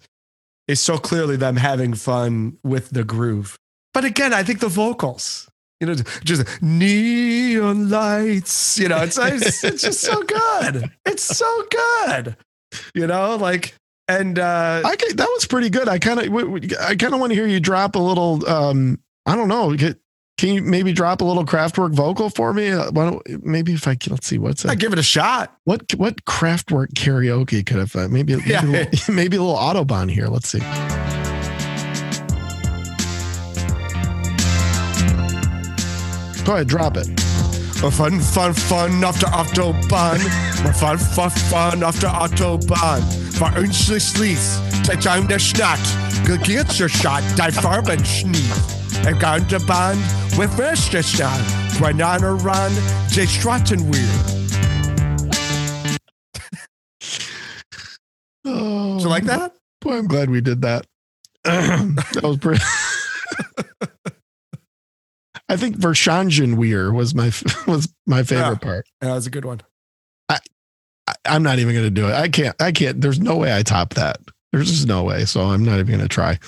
[0.67, 3.57] is so clearly them having fun with the groove.
[3.93, 9.63] But again, I think the vocals, you know, just neon lights, you know, it's it's,
[9.63, 10.91] it's just so good.
[11.05, 12.35] It's so good.
[12.93, 13.73] You know, like
[14.07, 15.87] and uh I that was pretty good.
[15.87, 18.47] I kind of I kind of want to hear you drop a little.
[18.47, 19.75] Um, I don't know.
[19.75, 19.97] Can,
[20.37, 22.69] can you maybe drop a little Kraftwerk vocal for me?
[22.69, 25.57] Uh, Why don't, maybe if I can, let's see what's I give it a shot.
[25.63, 28.63] What what Kraftwerk karaoke could have uh, maybe maybe, Yeah.
[28.63, 30.27] a little, maybe a little autobahn here.
[30.27, 30.59] Let's see.
[36.45, 37.07] Go ahead, drop it.
[37.77, 40.19] Fun, fun, fun auf der Autobahn.
[40.73, 43.03] Fun, fun, fun auf der Autobahn.
[43.39, 45.79] War uns Lies, der Time der Stadt.
[46.89, 48.03] Stadt, dein Farben
[49.03, 49.07] schnief.
[49.07, 49.99] Im ganzen Band,
[50.37, 51.41] with Fester Stadt.
[51.79, 52.71] Banana Run,
[53.13, 54.09] die Struttenwheel.
[58.45, 59.53] Oh, you like that?
[59.81, 60.85] Boy, I'm glad we did that.
[61.43, 62.63] that was pretty.
[65.49, 67.31] I think Verschangenweir was my
[67.67, 68.85] was my favorite part.
[69.01, 69.61] Yeah, that was a good one.
[70.29, 70.39] I,
[71.25, 72.13] I'm not even going to do it.
[72.13, 72.55] I can't.
[72.61, 72.99] I can't.
[72.99, 74.19] There's no way I top that.
[74.51, 75.25] There's just no way.
[75.25, 76.39] So I'm not even going to try.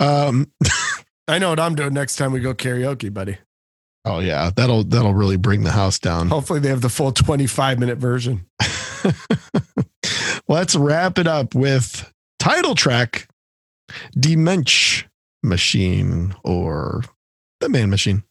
[0.00, 0.50] Um,
[1.32, 3.38] I know what I'm doing next time we go karaoke, buddy.
[4.04, 6.28] oh yeah, that'll that'll really bring the house down.
[6.30, 8.46] Hopefully they have the full 25 minute version.
[10.46, 13.28] Let's wrap it up with title track,
[14.18, 14.36] Die
[15.42, 17.02] Machine or
[17.60, 18.24] the Man Machine.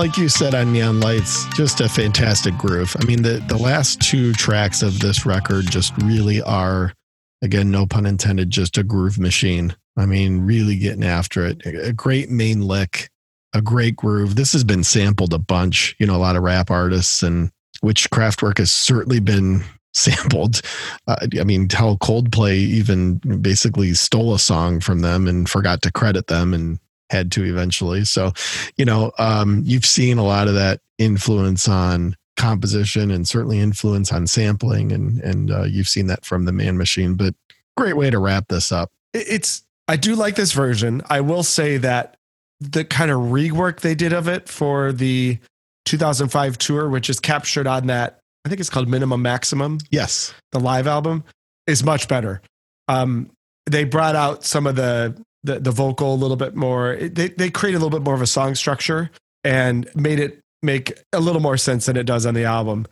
[0.00, 2.96] Like you said on Neon Lights, just a fantastic groove.
[2.98, 6.94] I mean, the the last two tracks of this record just really are,
[7.42, 9.76] again, no pun intended, just a groove machine.
[9.98, 11.66] I mean, really getting after it.
[11.66, 13.10] A great main lick,
[13.52, 14.36] a great groove.
[14.36, 15.94] This has been sampled a bunch.
[15.98, 17.50] You know, a lot of rap artists and
[17.82, 20.62] which Kraftwerk has certainly been sampled.
[21.08, 25.92] Uh, I mean, how Coldplay even basically stole a song from them and forgot to
[25.92, 26.78] credit them and
[27.10, 28.04] had to eventually.
[28.04, 28.32] So,
[28.76, 34.12] you know, um, you've seen a lot of that influence on composition and certainly influence
[34.12, 37.14] on sampling, and and uh, you've seen that from the Man Machine.
[37.14, 37.34] But
[37.76, 38.90] great way to wrap this up.
[39.12, 41.02] It's I do like this version.
[41.10, 42.16] I will say that
[42.60, 45.38] the kind of rework they did of it for the
[45.86, 50.60] 2005 tour, which is captured on that, I think it's called Minimum Maximum, Yes, the
[50.60, 51.24] live album,
[51.66, 52.40] is much better.
[52.88, 53.30] Um,
[53.66, 56.96] they brought out some of the the, the vocal a little bit more.
[56.96, 59.10] They they created a little bit more of a song structure
[59.44, 62.86] and made it make a little more sense than it does on the album.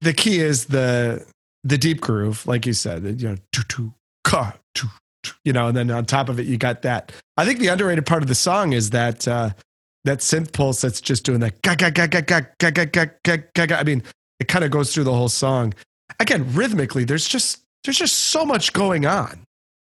[0.00, 1.26] The key is the
[1.64, 3.92] the deep groove, like you said, you know, tu tu
[4.24, 4.86] ka tu,
[5.44, 7.12] you know, and then on top of it, you got that.
[7.36, 9.50] I think the underrated part of the song is that uh,
[10.04, 13.66] that synth pulse that's just doing that ga ga ga ga ga ga ga ga.
[13.66, 13.76] ga.
[13.76, 14.02] I mean,
[14.38, 15.74] it kind of goes through the whole song.
[16.20, 19.44] Again, rhythmically, there's just there's just so much going on.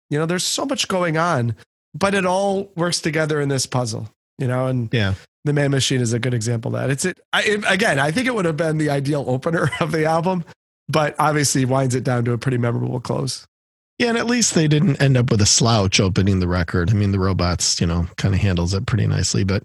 [0.09, 1.55] You know, there's so much going on,
[1.93, 4.09] but it all works together in this puzzle.
[4.37, 6.89] You know, and yeah, the Man Machine is a good example of that.
[6.89, 7.99] It's it, I, it again.
[7.99, 10.45] I think it would have been the ideal opener of the album,
[10.87, 13.45] but obviously winds it down to a pretty memorable close.
[13.97, 14.07] yeah.
[14.09, 16.89] And at least they didn't end up with a slouch opening the record.
[16.89, 19.43] I mean, the robots, you know, kind of handles it pretty nicely.
[19.43, 19.63] But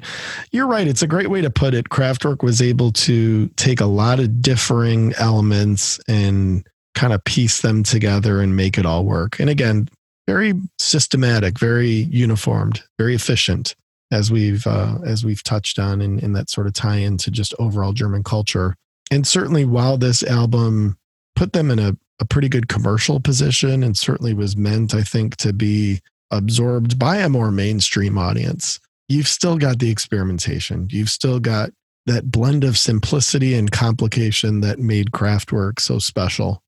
[0.51, 1.91] you're right; it's a great way to put it.
[1.91, 6.67] Kraftwerk was able to take a lot of differing elements and
[6.97, 9.39] kind of piece them together and make it all work.
[9.39, 9.89] And again,
[10.27, 13.75] very systematic, very uniformed, very efficient,
[14.11, 17.55] as we've uh, as we've touched on in, in that sort of tie into just
[17.59, 18.75] overall German culture.
[19.11, 20.97] And certainly, while this album
[21.37, 25.37] put them in a, a pretty good commercial position, and certainly was meant, I think,
[25.39, 26.01] to be
[26.31, 30.89] absorbed by a more mainstream audience, you've still got the experimentation.
[30.91, 31.71] You've still got
[32.07, 36.63] that blend of simplicity and complication that made Kraftwerk so special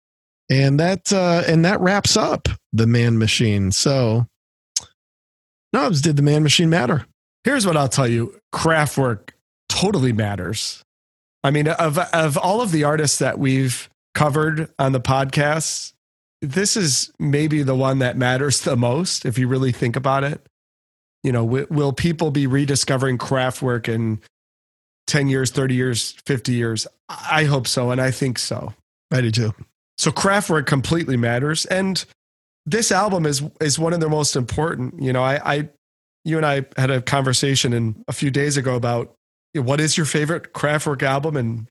[0.51, 3.73] and that uh, and that wraps up the man machine.
[3.73, 4.27] So,
[5.73, 7.07] Nubs, did the man machine matter?
[7.45, 9.31] Here's what I'll tell you: Kraftwerk
[9.69, 10.83] totally matters.
[11.43, 15.93] I mean, of of all of the artists that we've covered on the podcast,
[16.43, 19.25] this is maybe the one that matters the most.
[19.25, 20.45] If you really think about it,
[21.23, 24.21] you know, w- will people be rediscovering Kraftwerk in
[25.07, 26.87] ten years, thirty years, fifty years?
[27.09, 28.75] I hope so, and I think so.
[29.13, 29.55] I do too.
[29.99, 32.05] So Kraftwerk completely matters, and
[32.67, 35.03] this album is is one of their most important.
[35.03, 35.69] You know, I, I
[36.25, 39.15] you and I had a conversation in a few days ago about
[39.55, 41.67] you know, what is your favorite Kraftwerk album, and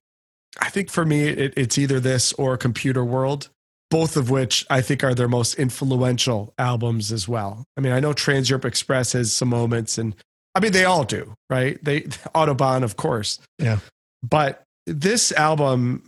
[0.60, 3.50] I think for me it, it's either this or Computer World,
[3.92, 7.66] both of which I think are their most influential albums as well.
[7.78, 10.16] I mean, I know Trans Europe Express has some moments, and
[10.56, 11.78] I mean they all do, right?
[11.84, 12.02] They
[12.34, 13.80] Autobahn, of course, Yeah.
[14.24, 16.04] but this album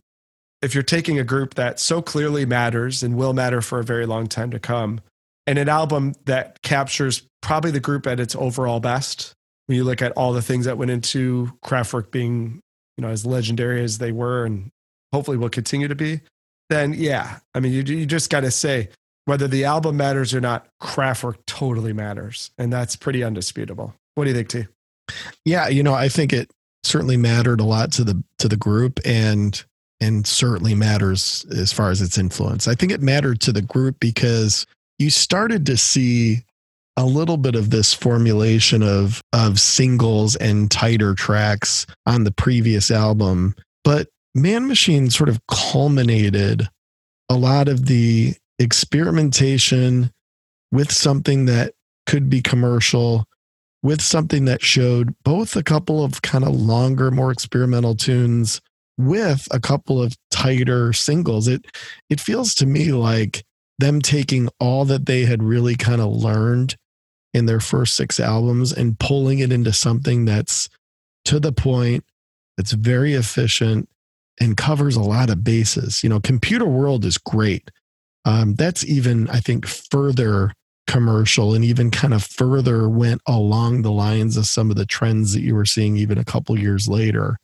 [0.68, 4.06] if you're taking a group that so clearly matters and will matter for a very
[4.06, 5.00] long time to come,
[5.46, 9.34] and an album that captures probably the group at its overall best,
[9.68, 12.60] when you look at all the things that went into Kraftwerk being,
[12.98, 14.70] you know, as legendary as they were and
[15.14, 16.20] hopefully will continue to be,
[16.70, 18.90] then yeah, I mean, you, you just got to say
[19.24, 22.52] whether the album matters or not, Kraftwerk totally matters.
[22.58, 23.94] And that's pretty undisputable.
[24.16, 24.66] What do you think, T?
[25.46, 26.52] Yeah, you know, I think it
[26.84, 29.64] certainly mattered a lot to the to the group and
[30.00, 32.68] and certainly matters as far as its influence.
[32.68, 34.66] I think it mattered to the group because
[35.00, 36.44] you started to see
[36.96, 42.90] a little bit of this formulation of of singles and tighter tracks on the previous
[42.90, 46.68] album, but Man Machine sort of culminated
[47.30, 50.12] a lot of the experimentation
[50.72, 51.74] with something that
[52.06, 53.26] could be commercial
[53.84, 58.60] with something that showed both a couple of kind of longer, more experimental tunes
[58.98, 61.48] with a couple of tighter singles.
[61.48, 61.66] It
[62.10, 63.44] it feels to me like
[63.80, 66.76] them taking all that they had really kind of learned
[67.34, 70.70] in their first six albums and pulling it into something that's
[71.26, 72.04] to the point,
[72.56, 73.88] that's very efficient
[74.40, 76.04] and covers a lot of bases.
[76.04, 77.70] You know, Computer World is great.
[78.26, 80.54] Um, that's even, I think, further
[80.88, 85.34] commercial and even kind of further went along the lines of some of the trends
[85.34, 87.38] that you were seeing even a couple years later.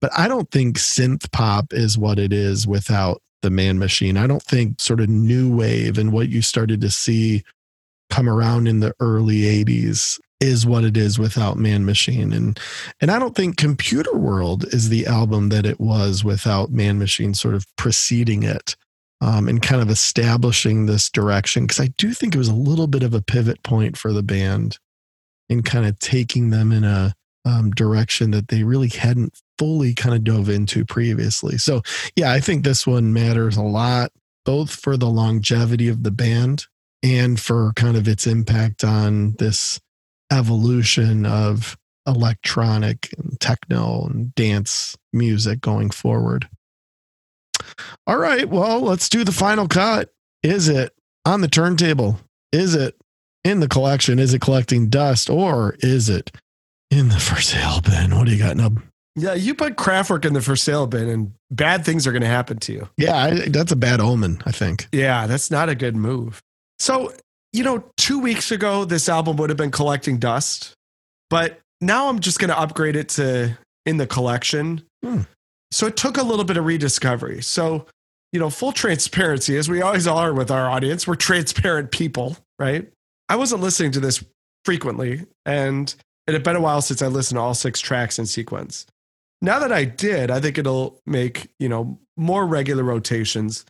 [0.00, 4.16] But I don't think synth pop is what it is without the man machine.
[4.16, 7.42] I don't think sort of new wave and what you started to see
[8.10, 12.58] come around in the early 80s is what it is without man machine and
[13.00, 17.34] and I don't think computer world is the album that it was without man machine
[17.34, 18.74] sort of preceding it
[19.20, 22.86] um, and kind of establishing this direction because I do think it was a little
[22.86, 24.78] bit of a pivot point for the band
[25.50, 30.14] in kind of taking them in a um, direction that they really hadn't fully kind
[30.14, 31.58] of dove into previously.
[31.58, 31.82] So,
[32.16, 34.10] yeah, I think this one matters a lot,
[34.46, 36.64] both for the longevity of the band
[37.02, 39.78] and for kind of its impact on this
[40.32, 46.48] evolution of electronic and techno and dance music going forward.
[48.06, 48.48] All right.
[48.48, 50.08] Well, let's do the final cut.
[50.42, 50.94] Is it
[51.26, 52.18] on the turntable?
[52.50, 52.96] Is it
[53.44, 54.18] in the collection?
[54.18, 56.30] Is it collecting dust or is it
[56.90, 58.16] in the for sale bin?
[58.16, 58.80] What do you got, Nub?
[59.16, 62.28] Yeah, you put Kraftwerk in the for sale bin, and bad things are going to
[62.28, 62.88] happen to you.
[62.96, 64.86] Yeah, I, that's a bad omen, I think.
[64.92, 66.40] Yeah, that's not a good move.
[66.78, 67.12] So,
[67.52, 70.74] you know, two weeks ago, this album would have been collecting dust,
[71.28, 74.82] but now I'm just going to upgrade it to in the collection.
[75.04, 75.22] Hmm.
[75.72, 77.42] So it took a little bit of rediscovery.
[77.42, 77.86] So,
[78.32, 82.90] you know, full transparency, as we always are with our audience, we're transparent people, right?
[83.28, 84.24] I wasn't listening to this
[84.64, 85.94] frequently, and
[86.26, 88.86] it had been a while since I listened to all six tracks in sequence.
[89.42, 93.64] Now that I did, I think it'll make, you know, more regular rotations.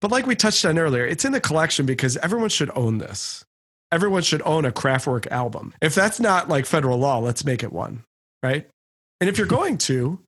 [0.00, 3.44] But like we touched on earlier, it's in the collection because everyone should own this.
[3.92, 5.74] Everyone should own a Kraftwerk album.
[5.82, 8.04] If that's not like federal law, let's make it one,
[8.42, 8.66] right?
[9.20, 10.18] And if you're going to,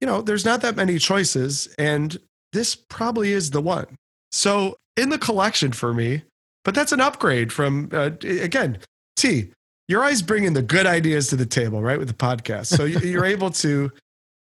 [0.00, 2.18] you know, there's not that many choices, and
[2.52, 3.86] this probably is the one.
[4.32, 6.22] So in the collection for me,
[6.64, 8.78] but that's an upgrade from, uh, again,
[9.16, 9.52] T,
[9.86, 12.66] you're always bringing the good ideas to the table, right, with the podcast.
[12.66, 13.92] So you- you're able to,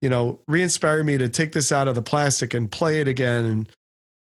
[0.02, 3.46] you know, re-inspire me to take this out of the plastic and play it again,
[3.46, 3.70] and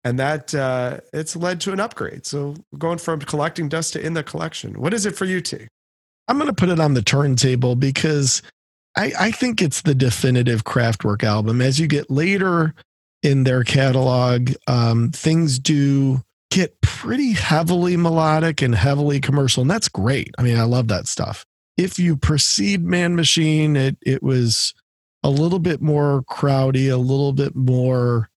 [0.03, 2.25] and that uh, it's led to an upgrade.
[2.25, 4.79] So going from collecting dust to in the collection.
[4.79, 5.67] What is it for you, T?
[6.27, 8.41] I'm going to put it on the turntable because
[8.95, 11.61] I, I think it's the definitive Kraftwerk album.
[11.61, 12.73] As you get later
[13.21, 19.87] in their catalog, um, things do get pretty heavily melodic and heavily commercial, and that's
[19.87, 20.33] great.
[20.37, 21.45] I mean, I love that stuff.
[21.77, 24.73] If you precede Man Machine, it it was
[25.23, 28.29] a little bit more crowdy, a little bit more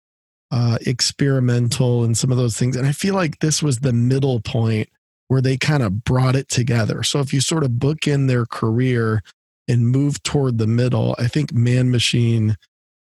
[0.50, 2.76] uh, experimental, and some of those things.
[2.76, 4.88] And I feel like this was the middle point
[5.28, 7.02] where they kind of brought it together.
[7.02, 9.22] So if you sort of book in their career
[9.66, 12.56] and move toward the middle, I think Man Machine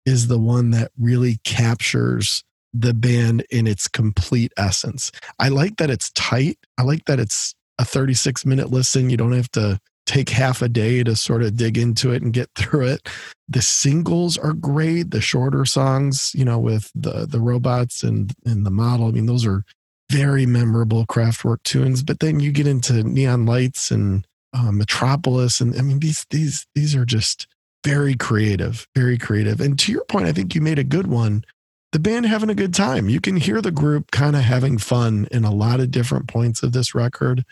[0.06, 5.12] is the one that really captures the band in its complete essence.
[5.40, 6.60] I like that it's tight.
[6.78, 9.10] I like that it's a 36 minute listen.
[9.10, 9.80] You don't have to
[10.10, 13.08] take half a day to sort of dig into it and get through it.
[13.48, 15.12] The singles are great.
[15.12, 19.08] The shorter songs, you know, with the the robots and and the model.
[19.08, 19.64] I mean, those are
[20.12, 22.02] very memorable Kraftwerk tunes.
[22.04, 26.66] But then you get into Neon Lights and uh, Metropolis, and I mean these these
[26.76, 27.48] these are just
[27.86, 29.62] very creative, very creative.
[29.62, 31.44] And to your point, I think you made a good one.
[31.92, 33.10] The band having a good time.
[33.10, 36.62] You can hear the group kind of having fun in a lot of different points
[36.62, 37.44] of this record.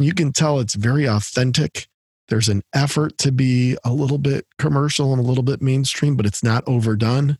[0.00, 1.88] You can tell it's very authentic.
[2.28, 6.26] There's an effort to be a little bit commercial and a little bit mainstream, but
[6.26, 7.38] it's not overdone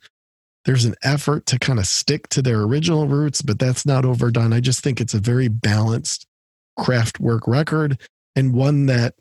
[0.65, 4.53] there's an effort to kind of stick to their original roots, but that's not overdone.
[4.53, 6.27] I just think it's a very balanced
[6.79, 7.99] Kraftwerk record
[8.35, 9.15] and one that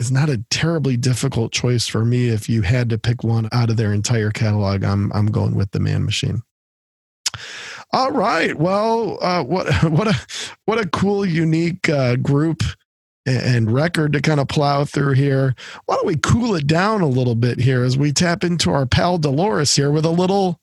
[0.00, 2.28] is not a terribly difficult choice for me.
[2.28, 5.70] If you had to pick one out of their entire catalog, I'm I'm going with
[5.72, 6.42] the Man Machine.
[7.92, 8.58] All right.
[8.58, 10.26] Well, uh, what what a
[10.64, 12.62] what a cool, unique uh, group
[13.28, 15.54] and record to kind of plow through here.
[15.86, 18.86] Why don't we cool it down a little bit here as we tap into our
[18.86, 20.58] pal Dolores here with a little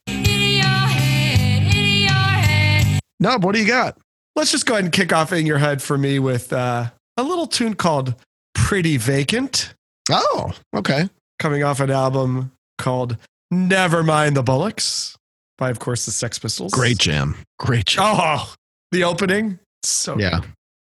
[3.20, 3.98] Nub, what do you got?
[4.36, 7.24] Let's just go ahead and kick off in your head for me with uh, a
[7.24, 8.14] little tune called
[8.54, 9.74] Pretty Vacant,
[10.12, 11.10] Oh, okay.
[11.40, 13.18] coming off an album called
[13.52, 15.16] Never Mind the Bollocks
[15.58, 16.74] by, of course, the Sex Pistols.
[16.74, 17.36] Great jam.
[17.58, 18.04] Great jam.
[18.06, 18.54] Oh,
[18.92, 19.60] the opening.
[19.84, 20.42] So Yeah.
[20.42, 20.50] good.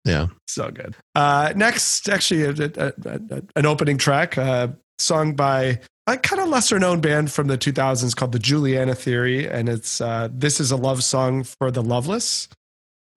[0.06, 0.28] Yeah.
[0.48, 0.96] So good.
[1.16, 4.70] Uh, next, actually, a, a, a, an opening track, uh,
[5.00, 9.48] sung by a kind of lesser known band from the 2000s called the Juliana Theory.
[9.48, 12.48] And it's uh, This is a Love Song for the Loveless.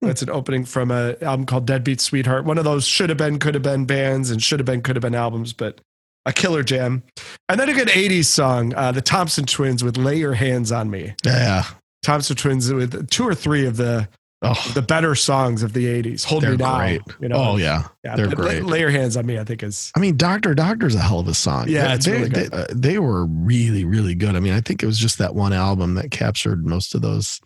[0.01, 0.09] Hmm.
[0.09, 3.39] It's an opening from an album called Deadbeat Sweetheart, one of those should have been,
[3.39, 5.81] could have been bands and should have been, could have been albums, but
[6.25, 7.03] a killer jam.
[7.49, 10.89] And then a good 80s song, uh, the Thompson Twins with Lay Your Hands on
[10.89, 11.13] Me.
[11.23, 11.63] Yeah.
[12.03, 14.07] Thompson Twins with two or three of the
[14.41, 16.23] Oh, the better songs of the 80s.
[16.25, 16.77] Hold Me Now.
[16.77, 17.01] great.
[17.19, 17.87] You know, oh yeah.
[18.03, 18.63] yeah, they're great.
[18.63, 21.27] Lay your hands on me, I think is I mean, Doctor Doctor's a hell of
[21.27, 21.67] a song.
[21.67, 22.53] Yeah, they, it's they, really they, good.
[22.53, 24.35] uh, they were really, really good.
[24.35, 27.39] I mean, I think it was just that one album that captured most of those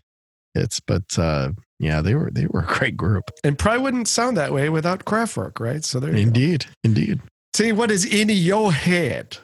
[0.56, 0.80] hits.
[0.80, 3.32] But uh, yeah, they were they were a great group.
[3.44, 5.84] and probably wouldn't sound that way without Kraftwerk, right?
[5.86, 6.22] So there you go.
[6.28, 7.22] Indeed, indeed.
[7.56, 9.38] See what is in your head.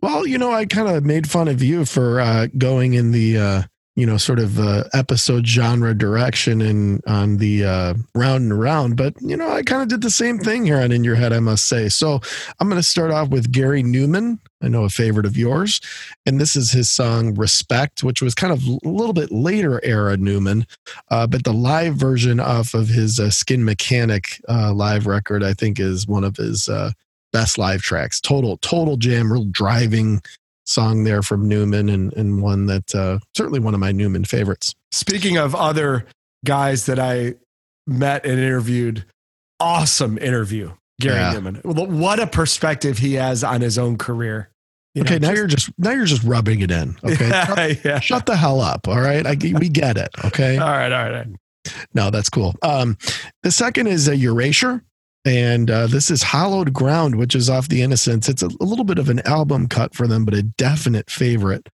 [0.00, 3.38] Well, you know, I kind of made fun of you for uh, going in the
[3.38, 3.62] uh,
[3.98, 8.96] you know sort of uh, episode genre direction and on the uh, round and round,
[8.96, 11.32] but you know, I kind of did the same thing here on In Your Head,
[11.32, 11.88] I must say.
[11.88, 12.20] So
[12.60, 14.38] I'm going to start off with Gary Numan.
[14.62, 15.80] I know a favorite of yours,
[16.26, 20.16] and this is his song "Respect," which was kind of a little bit later era
[20.16, 20.64] Numan,
[21.10, 25.54] uh, but the live version off of his uh, Skin Mechanic uh, live record, I
[25.54, 26.92] think, is one of his uh,
[27.32, 28.20] best live tracks.
[28.20, 30.22] Total, total jam, real driving
[30.68, 34.74] song there from Numan, and and one that uh, certainly one of my Numan favorites.
[34.92, 36.06] Speaking of other
[36.44, 37.34] guys that I
[37.86, 39.04] met and interviewed,
[39.60, 41.34] awesome interview, Gary Yeah.
[41.34, 41.64] Numan.
[41.64, 44.50] What a perspective he has on his own career.
[44.94, 46.96] You okay, know, now you're just now you're just rubbing it in.
[47.04, 48.00] Okay, yeah, yeah.
[48.00, 48.88] shut the hell up.
[48.88, 50.10] All right, I we get it.
[50.24, 51.74] Okay, All right, all right, all right.
[51.94, 52.54] no, that's cool.
[52.62, 52.96] Um,
[53.42, 54.82] the second is a erasure.
[55.28, 58.30] And uh, this is Hallowed Ground, which is off the Innocents.
[58.30, 61.68] It's a, a little bit of an album cut for them, but a definite favorite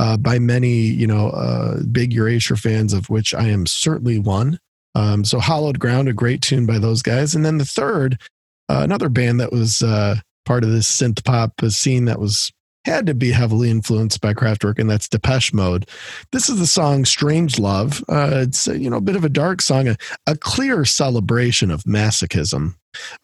[0.00, 4.58] uh, by many, you know, uh, big Erasure fans, of which I am certainly one.
[4.96, 7.36] Um, so Hallowed Ground, a great tune by those guys.
[7.36, 8.20] And then the third,
[8.68, 12.50] uh, another band that was uh, part of this synth pop scene that was
[12.88, 15.88] had to be heavily influenced by Kraftwerk, and that's Depeche Mode.
[16.32, 19.28] This is the song "Strange Love." Uh, it's uh, you know a bit of a
[19.28, 19.96] dark song, a,
[20.26, 22.74] a clear celebration of masochism,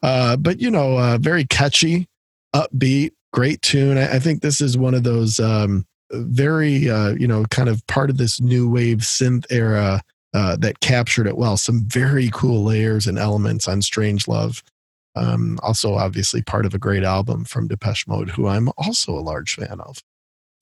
[0.03, 2.07] uh, but you know uh, very catchy,
[2.55, 3.97] upbeat, great tune.
[3.97, 7.85] I, I think this is one of those um, very uh, you know kind of
[7.87, 10.01] part of this new wave synth era
[10.33, 11.57] uh, that captured it well.
[11.57, 14.63] Some very cool layers and elements on "Strange Love."
[15.15, 19.21] Um, also, obviously, part of a great album from Depeche Mode, who I'm also a
[19.21, 20.01] large fan of.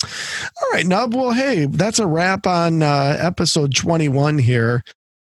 [0.04, 1.14] All right, Nub.
[1.14, 4.84] Well, hey, that's a wrap on uh, episode 21 here.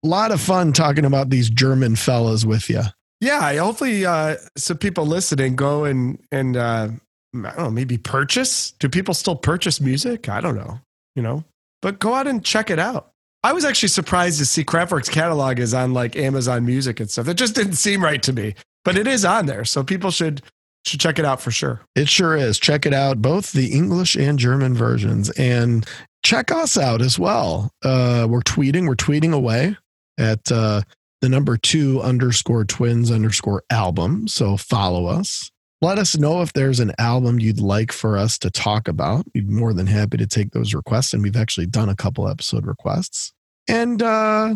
[0.04, 2.84] A lot of fun talking about these German fellas with you.
[3.22, 6.90] Yeah, hopefully uh, some people listening go and and uh,
[7.34, 8.72] I don't know, maybe purchase.
[8.72, 10.30] Do people still purchase music?
[10.30, 10.80] I don't know,
[11.16, 11.44] you know,
[11.82, 13.12] but go out and check it out.
[13.44, 17.28] I was actually surprised to see Kraftwerk's catalog is on like Amazon Music and stuff.
[17.28, 18.56] It just didn't seem right to me,
[18.86, 20.42] but it is on there, so people should
[20.86, 21.82] should check it out for sure.
[21.96, 22.60] It sure is.
[22.60, 25.86] Check it out, both the English and German versions, and
[26.24, 27.72] check us out as well.
[27.84, 28.88] Uh, we're tweeting.
[28.88, 29.76] We're tweeting away
[30.18, 30.82] at uh,
[31.22, 34.28] the number two underscore twins underscore album.
[34.28, 35.52] So follow us.
[35.82, 39.26] Let us know if there's an album you'd like for us to talk about.
[39.34, 42.28] We'd be more than happy to take those requests, and we've actually done a couple
[42.28, 43.34] episode requests.
[43.68, 44.56] And uh,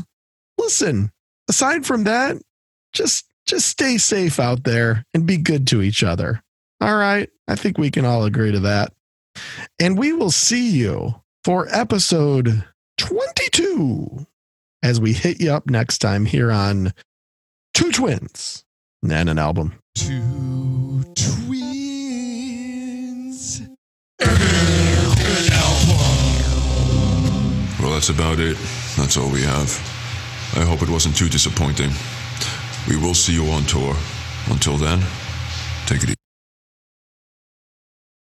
[0.58, 1.12] listen,
[1.50, 2.38] aside from that,
[2.94, 6.44] just just stay safe out there and be good to each other.
[6.80, 7.30] All right.
[7.48, 8.94] I think we can all agree to that.
[9.80, 12.64] And we will see you for episode
[12.98, 14.28] 22
[14.84, 16.94] as we hit you up next time here on
[17.74, 18.66] Two Twins
[19.04, 19.74] and an album.
[19.96, 21.50] Two twins.
[27.80, 28.58] Well, that's about it.
[28.96, 29.72] That's all we have.
[30.56, 31.92] I hope it wasn't too disappointing.
[32.88, 33.96] We will see you on tour.
[34.50, 35.00] Until then,
[35.86, 36.29] take it easy.